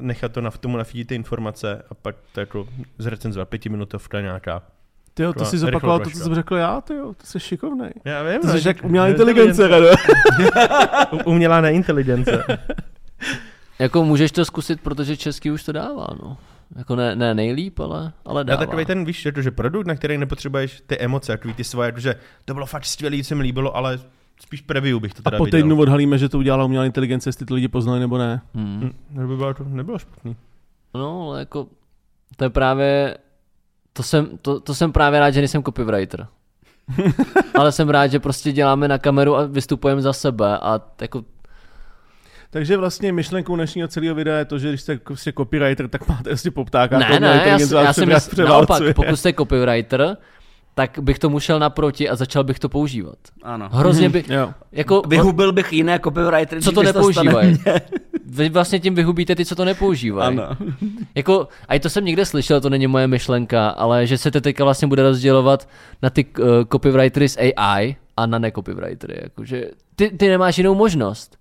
[0.00, 2.68] nechat to na v tomu nafídit ty informace a pak to jako
[2.98, 4.62] zrecenzovat pětiminutovka nějaká.
[5.14, 7.90] Ty jo, to si zopakoval to, co jsem řekl já, ty jo, to jsi šikovnej.
[8.04, 9.86] Já vím, To no, jsi že- jak umělá inteligence, Rado.
[11.12, 12.44] U- Umělá neinteligence.
[13.78, 16.36] Jako můžeš to zkusit, protože český už to dává, no.
[16.76, 18.66] Jako ne, ne nejlíp, ale, ale Já dává.
[18.66, 22.14] takový ten, víš, že produkt, na který nepotřebuješ ty emoce, takový ty svoje, jako, že
[22.44, 23.98] to bylo fakt skvělý, se mi líbilo, ale
[24.40, 25.60] spíš preview bych to A teda po viděl.
[25.60, 28.40] týdnu odhalíme, že to udělala umělá inteligence, jestli to lidi poznali nebo ne.
[28.54, 28.80] Hmm.
[28.80, 30.36] Hm, To by bylo, to nebylo špatný.
[30.94, 31.66] No, ale jako,
[32.36, 33.18] to je právě,
[33.92, 36.26] to jsem, to, to jsem právě rád, že nejsem copywriter.
[37.54, 41.24] ale jsem rád, že prostě děláme na kameru a vystupujeme za sebe a jako,
[42.56, 46.30] Takže vlastně myšlenkou dnešního celého videa je to, že když jste prostě copywriter, tak máte
[46.30, 46.98] vlastně poptáka.
[46.98, 50.16] ne, ne, já, s- já jsem mysl, naopak, pokud jste copywriter,
[50.74, 53.18] tak bych tomu šel naproti a začal bych to používat.
[53.42, 53.68] Ano.
[53.72, 54.50] Hrozně by, Jo.
[54.72, 57.58] jako, Vyhubil bych jiné copywritery, co to nepoužívají.
[58.26, 60.38] Vy vlastně tím vyhubíte ty, co to nepoužívají.
[60.38, 60.48] Ano.
[61.14, 64.40] Jako, a i to jsem někde slyšel, to není moje myšlenka, ale že se to
[64.40, 65.68] teďka vlastně bude rozdělovat
[66.02, 69.20] na ty uh, copywritery z AI a na necopywritery.
[69.22, 69.64] Jakože
[69.96, 71.36] ty, ty nemáš jinou možnost.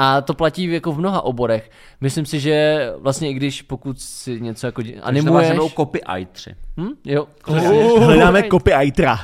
[0.00, 1.70] A to platí jako v mnoha oborech.
[2.00, 5.50] Myslím si, že vlastně i když pokud si něco jako dě- Animuješ?
[5.50, 5.74] animuješ...
[5.74, 6.56] copywriteri.
[6.80, 6.88] Hm?
[7.04, 7.28] Jo.
[7.48, 9.18] Uh, hledáme copywritera.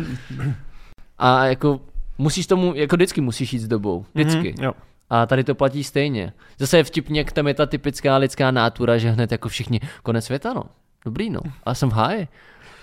[1.18, 1.80] A jako
[2.18, 4.04] musíš tomu, jako vždycky musíš jít s dobou.
[4.14, 4.54] Vždycky.
[4.56, 4.72] Mhm, jo.
[5.10, 6.32] A tady to platí stejně.
[6.58, 10.24] Zase je vtipně, jak tam je ta typická lidská nátura, že hned jako všichni, konec
[10.24, 10.62] světa, no.
[11.04, 11.40] Dobrý, no.
[11.64, 12.28] A jsem v háji.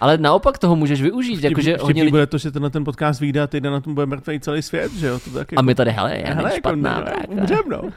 [0.02, 2.12] Ale naopak toho můžeš využít, jakože Vtipný hodně lidí...
[2.12, 4.94] bude to, že tenhle ten podcast vyjde a týden na tom bude mrtvý celý svět,
[4.94, 5.20] že jo?
[5.20, 7.28] To taky A my tady, hele, já Hele, jako špatná, ne, brácha.
[7.28, 7.82] umřem, no.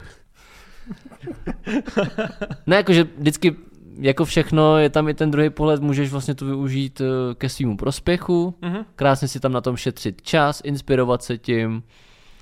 [2.67, 3.55] Ne, jakože vždycky,
[3.99, 7.77] jako všechno, je tam i ten druhý pohled, můžeš vlastně to využít eh, ke svýmu
[7.77, 8.77] prospěchu, Mhm.
[8.95, 11.83] krásně si tam na tom šetřit čas, inspirovat se tím,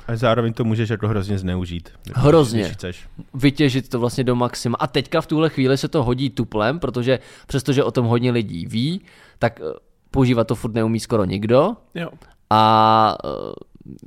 [0.08, 1.89] A zároveň to můžeš jako hrozně zneužít.
[2.16, 2.62] Hrozně.
[2.62, 3.08] Když chceš.
[3.34, 4.78] vytěžit to vlastně do maxima.
[4.80, 8.66] A teďka v tuhle chvíli se to hodí tuplem, protože přestože o tom hodně lidí
[8.66, 9.01] ví,
[9.39, 9.80] tak eh,
[10.12, 11.76] používat to furt neumí skoro nikdo.
[11.95, 12.10] Jo.
[12.49, 13.30] A eh,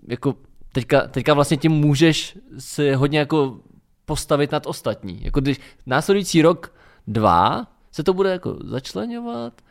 [0.08, 0.34] jako
[0.72, 3.58] teďka, teďka vlastně tím můžeš si hodně jako
[4.04, 5.24] postavit nad ostatní.
[5.24, 6.72] Jako když následující rok,
[7.06, 9.62] dva se to bude jako začlenovat,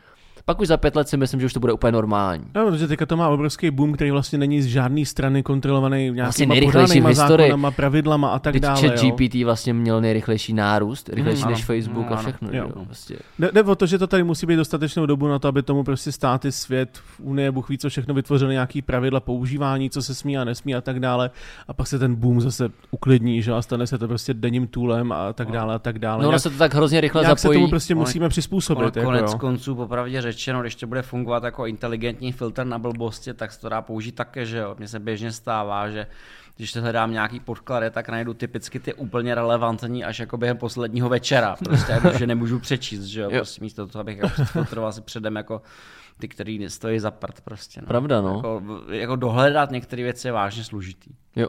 [0.46, 2.44] pak už za pět let si myslím, že už to bude úplně normální.
[2.54, 6.24] No, protože teďka to má obrovský boom, který vlastně není z žádné strany kontrolovaný nějakýma
[6.24, 7.46] Vlastně nejrychlejší v pořádnýma historii.
[7.50, 8.80] zákonama, pravidlama a tak Teď dále.
[8.88, 9.00] chat.
[9.00, 11.66] GPT vlastně měl nejrychlejší nárůst, rychlejší Mhm, než ano.
[11.66, 12.22] Facebook Mhm, a ano.
[12.28, 12.48] všechno.
[12.52, 12.64] Jo.
[12.76, 13.16] jo, Prostě.
[13.38, 15.84] Jde, jde o to, že to tady musí být dostatečnou dobu na to, aby tomu
[15.84, 20.38] prostě státy, svět, Unie, Bůh ví, co všechno vytvořili nějaký pravidla používání, co se smí
[20.38, 21.30] a nesmí a tak dále.
[21.68, 25.12] A pak se ten boom zase uklidní, že a stane se to prostě denním toolem
[25.12, 26.22] a tak dále a tak dále.
[26.22, 27.58] No, ono nějak se to tak hrozně rychle nějak se zapojí.
[27.58, 28.78] tomu prostě Ono- musíme přizpůsobit.
[28.78, 29.38] Ono Jako, konec jo.
[29.38, 33.68] konců, popravdě řečeno, když to bude fungovat jako inteligentní filtr na blbosti, tak se to
[33.68, 34.74] dá použít také, že jo.
[34.78, 36.06] Mně se běžně stává, že
[36.56, 41.08] když se hledám nějaký podklady, tak najdu typicky ty úplně relevantní až jako během posledního
[41.08, 41.56] večera.
[41.64, 43.30] Prostě jako, že nemůžu přečíst, že jo.
[43.30, 45.62] Prostě místo toho, abych jako filtroval si předem jako
[46.18, 47.80] ty, který stojí za prd prostě.
[47.80, 47.86] No.
[47.86, 48.36] Pravda, no.
[48.36, 51.10] Jako, jako dohledat některé věci je vážně složitý.
[51.36, 51.48] Jo.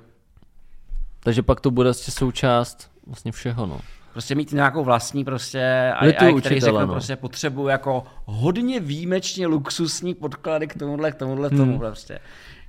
[1.20, 3.80] Takže pak to bude vlastně součást vlastně všeho, no.
[4.18, 6.94] Prostě mít nějakou vlastní prostě AI, který učitele, řekne no.
[6.94, 11.58] prostě potřebuju jako hodně výjimečně luxusní podklady k tomuhle, k tomuhle, hmm.
[11.58, 12.20] tomu prostě.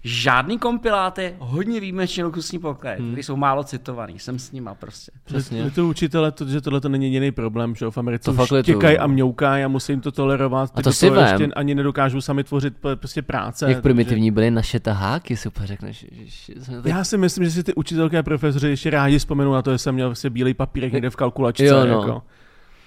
[0.05, 3.09] Žádný kompiláty, hodně výjimečně luxusní podklady, hmm.
[3.09, 5.13] které jsou málo citovaný, jsem s nima prostě.
[5.25, 5.71] Přesně.
[5.71, 8.99] To učitele, to, že tohle to není jediný problém, že v Americe To to těkají
[8.99, 10.71] a mňoukají a musí jim to tolerovat.
[10.75, 11.29] A ty to si toho vem.
[11.41, 13.71] ještě ani nedokážou sami tvořit prostě práce.
[13.71, 16.07] Jak primitivní byly naše taháky, super řekneš.
[16.13, 19.63] že- že Já si myslím, že si ty učitelské a profesoři ještě rádi vzpomenou na
[19.63, 21.65] to, že jsem měl prostě bílý papírek někde v kalkulačce.
[21.65, 22.01] Jo, no.
[22.01, 22.23] jako.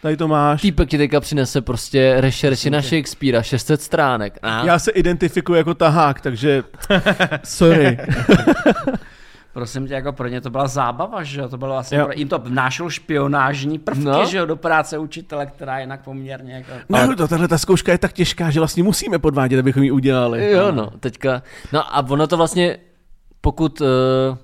[0.02, 0.62] Tady to máš.
[0.62, 4.39] Týpek ti teďka přinese prostě rešerši na Shakespearea, 600 stránek.
[4.41, 4.66] A?
[4.66, 6.64] Já se identifikuji jako tahák, takže
[7.43, 7.97] sorry.
[9.54, 11.49] Prosím tě, jako pro ně to byla zábava, že jo?
[11.49, 12.06] To bylo vlastně, Jo.
[12.06, 14.26] pro, jim to vnášelo špionážní prvky, No.
[14.26, 16.72] že jo, do práce učitele, která je jinak poměrně jako...
[16.89, 20.52] No, to, tahle ta zkouška je tak těžká, že vlastně musíme podvádět, abychom ji udělali.
[20.52, 21.43] Jo, no, teďka.
[21.74, 22.78] No a ono to vlastně,
[23.41, 24.38] pokud, eh,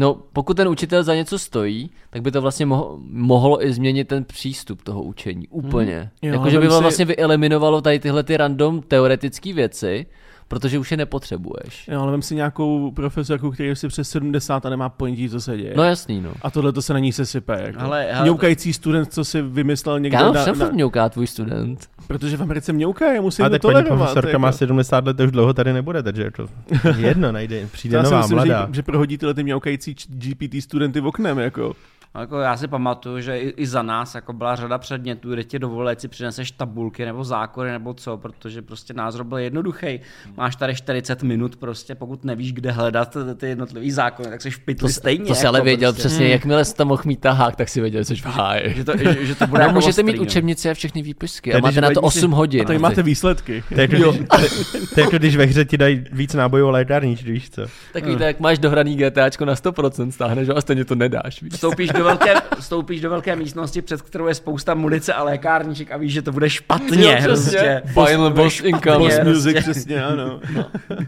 [0.00, 4.08] no, pokud ten učitel za něco stojí, tak by to vlastně mohlo, mohlo i změnit
[4.08, 6.10] ten přístup toho učení úplně.
[6.22, 10.06] Jo, Jakože by si- vlastně vyeliminovalo tady tyhle ty random teoretické věci,
[10.50, 11.88] protože už je nepotřebuješ.
[11.88, 15.40] Jo, ale vem si nějakou profesorku, který je si přes 70 a nemá ponětí, co
[15.40, 15.74] se děje.
[15.76, 16.32] No jasný, no.
[16.42, 17.62] A tohle to se na ní sesype.
[17.66, 17.80] Jako.
[17.80, 21.26] Hele, hele, Mňoukající student, co si vymyslel někdo, Kámo, na, jsem na, furt mňouká tvůj
[21.26, 21.88] student.
[22.06, 24.58] protože v Americe mňoukají, musí A to tak paní profesorka má jako.
[24.58, 26.46] 70 let, to už dlouho tady nebude, takže je to
[26.96, 28.66] jedno, najde, přijde Já si nová, myslím, mladá.
[28.66, 31.38] že, že prohodí tyhle ty mňoukající GPT studenty v oknem.
[31.38, 31.72] Jako.
[32.18, 35.58] Jako já si pamatuju, že i, i za nás jako byla řada předmětů, kde ti
[35.58, 40.00] dovolili, si přineseš tabulky nebo zákony nebo co, protože prostě názor byl jednoduchý.
[40.36, 44.58] Máš tady 40 minut prostě, pokud nevíš, kde hledat ty jednotlivý zákony, tak jsi v
[44.58, 45.24] To, pytli stejně.
[45.24, 46.08] to si ale jako věděl prostě.
[46.08, 48.74] přesně, jakmile jsi tam mohl mít tahák, tak si věděl, že jsi v háji.
[48.76, 50.22] Že to, že, že to bude No, jako můžete mít no.
[50.22, 51.54] učebnici a všechny výpisky.
[51.54, 52.60] A máte na to vadí si- 8 hodin.
[52.60, 53.64] A tady máte výsledky.
[53.74, 54.28] To je, jako když,
[54.94, 57.62] to jako když ve hře ti dají víc nábojů a víš co.
[57.92, 61.42] Tak víte, jak máš dohraný GTAčko na 100%, stáhneš ho a stejně to nedáš.
[61.42, 61.52] Víš?
[61.52, 65.96] Vstoupíš do, velké, vstoupíš do velké místnosti, před kterou je spousta munice a lékárníček a
[65.96, 67.04] víš, že to bude špatně.
[67.04, 67.26] Jo, přesně.
[67.26, 67.82] prostě.
[68.06, 68.98] Final boss income.
[68.98, 69.24] Boss prostě.
[69.24, 70.40] music, přesně, ano.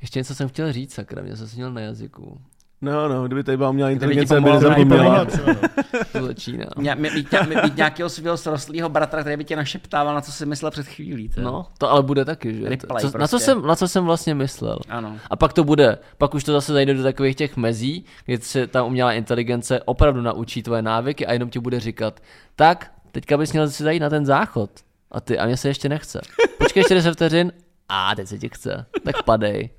[0.00, 2.40] Ještě něco jsem chtěl říct, sakra, mě jsem měl na jazyku.
[2.80, 5.26] No, no, kdyby tady byla umělá ti inteligence, by pomohla nezapomněla.
[6.12, 6.66] To začíná.
[6.76, 7.28] Mě, mě, mít,
[7.64, 11.28] mít nějakého svého srostlého bratra, který by tě našeptával, na co jsi myslel před chvílí.
[11.28, 11.40] To.
[11.40, 12.68] No, to ale bude taky, že?
[12.68, 13.38] Replay co, na, co prostě.
[13.38, 14.78] jsem, na co jsem vlastně myslel?
[14.88, 15.16] Ano.
[15.30, 18.66] A pak to bude, pak už to zase zajde do takových těch mezí, kdy se
[18.66, 22.20] ta umělá inteligence opravdu naučí tvoje návyky a jenom ti bude říkat,
[22.56, 24.70] tak, teďka bys měl si zajít na ten záchod.
[25.10, 26.20] A ty, a mě se ještě nechce.
[26.58, 27.52] Počkej ještě 10 vteřin,
[27.88, 28.86] a teď se ti chce.
[29.04, 29.70] Tak padej.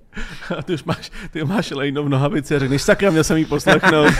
[0.57, 3.45] A ty už máš, ty máš lejno v nohavici a řekneš, sakra, měl jsem jí
[3.45, 4.13] poslechnout.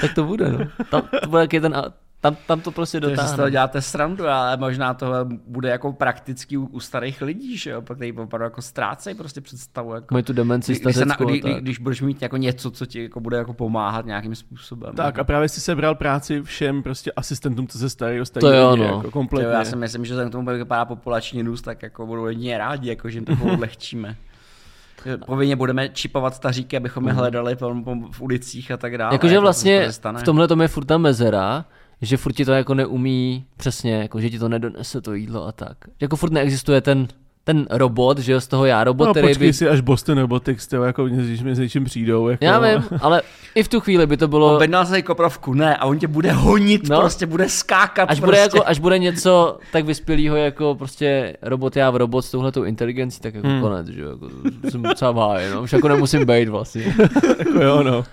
[0.00, 0.58] Tak to bude, no.
[0.90, 1.92] Tam, to bude jaký ten,
[2.22, 3.50] tam, tam to prostě To, že si z toho dotáhne.
[3.50, 5.06] děláte srandu, ale možná to
[5.46, 9.94] bude jako praktický u, u starých lidí, že jo, který opravdu jako ztrácejí prostě představu.
[9.94, 12.70] Jako, Mají tu demenci když, když, se na, kdy, kdy, když budeš mít jako něco,
[12.70, 14.94] co ti jako bude jako pomáhat nějakým způsobem.
[14.94, 18.76] tak a právě si sebral práci všem prostě asistentům, co se starají o To jo,
[18.76, 18.84] no.
[18.84, 19.52] jako Jo, kompletně.
[19.52, 22.88] já si myslím, že k tomu, jak vypadá populační růst, tak jako budou jedině rádi,
[22.88, 24.16] jako, že jim to jako odlehčíme.
[25.26, 29.14] Povinně budeme čipovat staříky, abychom je hledali po, po, v ulicích a tak dále.
[29.14, 30.20] Jakože jako to vlastně stane.
[30.20, 31.64] v tomhle tom je furt ta mezera,
[32.02, 35.52] že furt ti to jako neumí přesně, jako že ti to nedonese to jídlo a
[35.52, 35.76] tak.
[36.00, 37.08] Jako furt neexistuje ten,
[37.44, 39.52] ten robot, že jo, z toho já robot, No, který počkej by...
[39.52, 42.28] si, až Boston Robotics, tyjo, jako když mi s něčím přijdou.
[42.28, 43.22] Jako, Já vím, ale
[43.54, 46.32] i v tu chvíli by to bylo, Objednal se koprovku, ne, a on tě bude
[46.32, 47.00] honit, No.
[47.00, 48.10] prostě bude skákat.
[48.10, 48.26] až prostě.
[48.26, 52.64] bude, jako, až bude něco tak vyspělého jako prostě robot já v robot s touhletou
[52.64, 53.60] inteligencí, tak jako Hmm.
[53.60, 54.28] konec, že jo, jako
[54.70, 56.94] jsem docela v háji, no, už jako nemusím být vlastně.
[57.38, 58.04] jako jo, no.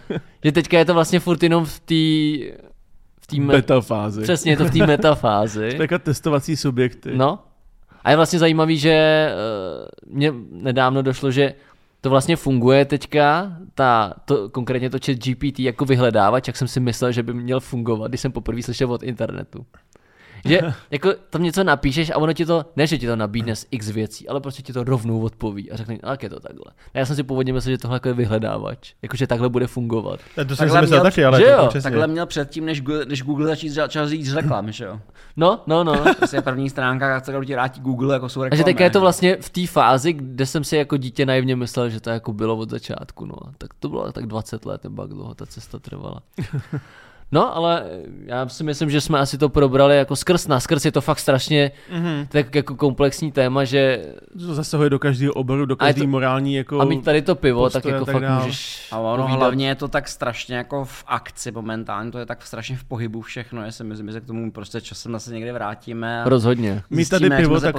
[0.43, 1.95] že teďka je to vlastně furt jenom v té
[3.29, 4.21] té me- Beta fázi.
[4.21, 5.69] přesně je to v té metafázi.
[5.77, 7.11] Taková testovací subjekty.
[7.17, 7.39] No.
[8.03, 9.27] A je vlastně zajímavý, že
[10.07, 11.53] uh, mě nedávno došlo, že
[12.01, 16.79] to vlastně funguje teďka, ta, to, konkrétně to chat GPT jako vyhledávač, jak jsem si
[16.79, 19.65] myslel, že by měl fungovat, když jsem poprvé slyšel od internetu.
[20.45, 20.59] Že
[20.91, 23.89] jako tam něco napíšeš a ono ti to, ne že ti to nabídne z x
[23.89, 26.65] věcí, ale prostě ti to rovnou odpoví a řekne, "A jak je to takhle.
[26.93, 30.19] A já jsem si původně myslel, že tohle jako je vyhledávač, jakože takhle bude fungovat.
[30.47, 31.83] To jsem si myslel měl- taky, ale že to jo, přesně.
[31.83, 34.99] Takhle měl předtím, než, Google- než Google začít začal říct reklam, že jo?
[35.37, 36.03] No, no, no.
[36.17, 38.57] Prostě první stránka, kterou ti vrátí Google, jako jsou A reklamy.
[38.57, 41.89] že teďka je to vlastně v té fázi, kde jsem si jako dítě naivně myslel,
[41.89, 43.35] že to jako bylo od začátku, no.
[43.57, 46.19] Tak to bylo tak 20 let, nebo jak dlouho ta cesta trvala.
[47.31, 47.83] No, ale
[48.25, 51.19] já si myslím, že jsme asi to probrali jako skrz na skrz, je to fakt
[51.19, 52.25] strašně Mhm.
[52.29, 54.03] tak jako komplexní téma, že
[54.47, 56.79] To zasahuje do každého oboru, do to- morální jako...
[56.81, 58.41] a mít tady to pivo, tak jako tak fakt dál.
[58.43, 59.39] můžeš A ono povídat.
[59.39, 63.21] hlavně je to tak strašně jako v akci momentálně, to je tak strašně v pohybu
[63.21, 66.83] všechno, já si myslím, že se k tomu prostě časem zase někde vrátíme a Rozhodně.
[66.89, 67.75] Mít tady, pivo, tak,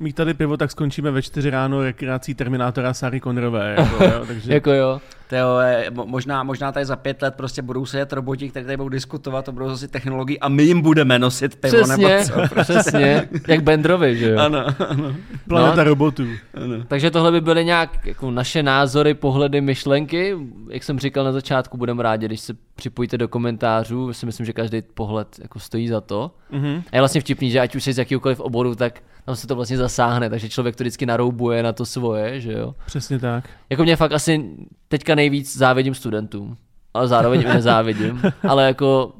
[0.00, 3.74] mít tady pivo, tak skončíme ve čtyři ráno rekreací Terminátora Sary Connerové.
[3.78, 4.54] Jako, jo, takže...
[4.54, 5.00] Jako jo.
[5.28, 5.58] Teo,
[6.04, 9.52] možná, možná tady za pět let prostě budou sedět roboti, kteří tady budou diskutovat o
[9.52, 12.54] budoucnosti technologií a my jim budeme nosit pivo Přesně, nebo co.
[12.62, 14.38] přesně, jak Bendrovi, že jo.
[14.38, 14.58] Ano,
[14.88, 15.14] ano,
[15.48, 15.84] Planeta No.
[15.84, 16.26] robotů.
[16.54, 16.84] ano.
[16.88, 20.36] Takže tohle by byly nějak jako naše názory, pohledy, myšlenky.
[20.70, 24.08] Jak jsem říkal na začátku, budeme rádi, když se připojíte do komentářů.
[24.08, 26.30] Já si myslím, že každý pohled jako stojí za to.
[26.50, 26.82] Mhm.
[26.92, 29.56] A je vlastně vtipný, že ať už jsi z jakýkoliv oboru, tak tam se to
[29.56, 32.74] vlastně zasáhne, takže člověk to vždycky naroubuje na to svoje, že jo.
[32.86, 33.48] Přesně tak.
[33.70, 34.56] Jako mě fakt asi
[34.88, 36.56] teďka nejvíc závidím studentům.
[36.94, 38.22] ale zároveň nezávidím.
[38.48, 39.12] Ale jako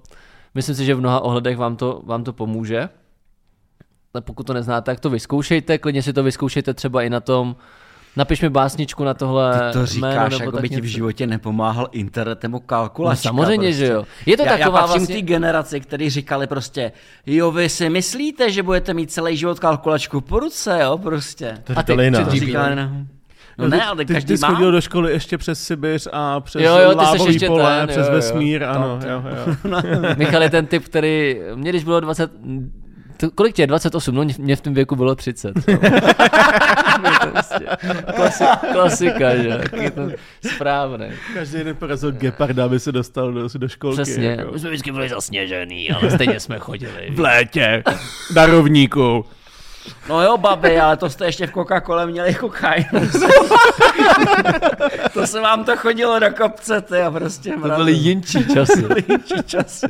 [0.54, 2.88] myslím si, že v mnoha ohledech vám to, vám to pomůže.
[4.14, 7.56] Ale pokud to neznáte, tak to vyzkoušejte, klidně si to vyzkoušejte třeba i na tom,
[8.18, 11.26] napiš mi básničku na tohle Ty to říkáš, jméno, nebo jako by ti v životě
[11.26, 13.22] nepomáhal internet nebo No, kalkulačka.
[13.28, 13.86] samozřejmě, prostě.
[13.86, 14.04] že jo.
[14.26, 15.16] Je to já, taková já patřím vlastně...
[15.16, 16.92] té generaci, kteří říkali prostě,
[17.26, 21.58] jo, vy si myslíte, že budete mít celý život kalkulačku po ruce, jo, prostě.
[21.64, 23.06] To A ty- ty To říkali, ne.
[23.58, 24.48] No ne, ale ty, každý ty jsi má.
[24.54, 28.06] chodil do školy ještě přes Sibiř a přes Jo, jo, lávový ještě pole, ten, přes
[28.06, 28.16] jo, jo.
[28.16, 29.54] vesmír, ano, to- jo, jo.
[30.16, 32.30] Michal je ten typ, který, mě když bylo 20,
[33.20, 35.52] to, kolik tě je, 28, no mě v tom věku bylo 30.
[35.68, 35.78] No.
[37.22, 37.66] To prostě
[38.16, 39.58] Klasi, klasika, že?
[39.70, 40.02] Taky to
[40.54, 41.06] správný.
[41.34, 44.02] Každý den porazil geparda, aby se dostal do, do školky.
[44.02, 44.26] Přesně.
[44.26, 44.52] Jako.
[44.52, 47.08] My jsme vždycky byli zasněžený, ale stejně jsme chodili.
[47.10, 47.82] V létě,
[48.34, 49.24] na rovníku.
[50.08, 52.84] No jo, babi, ale to jste ještě v Coca-Cole měli kokain.
[55.12, 58.84] to se vám to chodilo do kopce, ty a prostě To byly jinčí časy.
[59.08, 59.86] jinčí časy.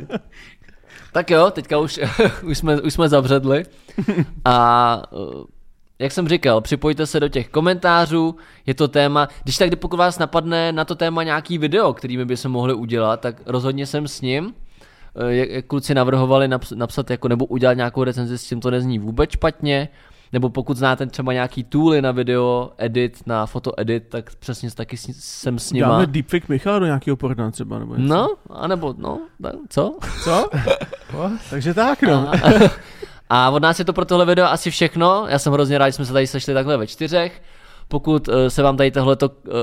[1.11, 1.99] Tak jo, teďka už,
[2.43, 3.65] už, jsme, už jsme zabředli.
[4.45, 5.43] A uh,
[5.99, 8.35] jak jsem říkal, připojte se do těch komentářů,
[8.65, 12.37] je to téma, když tak, pokud vás napadne na to téma nějaký video, kterými by
[12.37, 14.53] se mohli udělat, tak rozhodně jsem s ním.
[15.15, 18.99] Eh, Jak, kluci navrhovali naps, napsat jako, nebo udělat nějakou recenzi, s tím to nezní
[18.99, 19.89] vůbec špatně,
[20.33, 24.97] nebo pokud znáte třeba nějaký tooly na video edit, na foto edit, tak přesně taky
[24.97, 25.87] s, jsem s nima.
[25.87, 28.13] Dáme deepfake Michala do nějakého porna třeba, nebo něco.
[28.13, 29.97] No, anebo, no, tak co?
[30.23, 30.49] Co?
[31.49, 32.31] Takže tak, no.
[33.29, 35.25] A od nás je to pro tohle video asi všechno.
[35.29, 37.41] Já jsem hrozně rád, že jsme se tady sešli takhle ve čtyřech.
[37.91, 39.53] Pokud uh, se vám tady tohleto uh,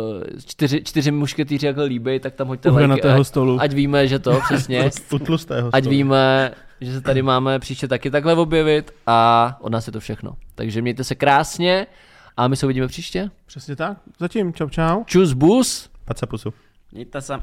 [0.47, 3.61] čtyři, čtyři mušketýři jakhle líbí, tak tam hoďte hranatého ať, stolu.
[3.61, 4.91] ať víme, že to přesně.
[5.13, 5.91] U tlustého ať stolu.
[5.91, 10.37] víme, že se tady máme příště taky takhle objevit a od nás je to všechno.
[10.55, 11.87] Takže mějte se krásně
[12.37, 13.31] a my se uvidíme příště.
[13.47, 13.99] Přesně tak.
[14.19, 15.05] Zatím, čau čau.
[15.05, 15.91] Čus bus.
[16.05, 16.55] Pacapusu.
[16.93, 17.35] Mějte se.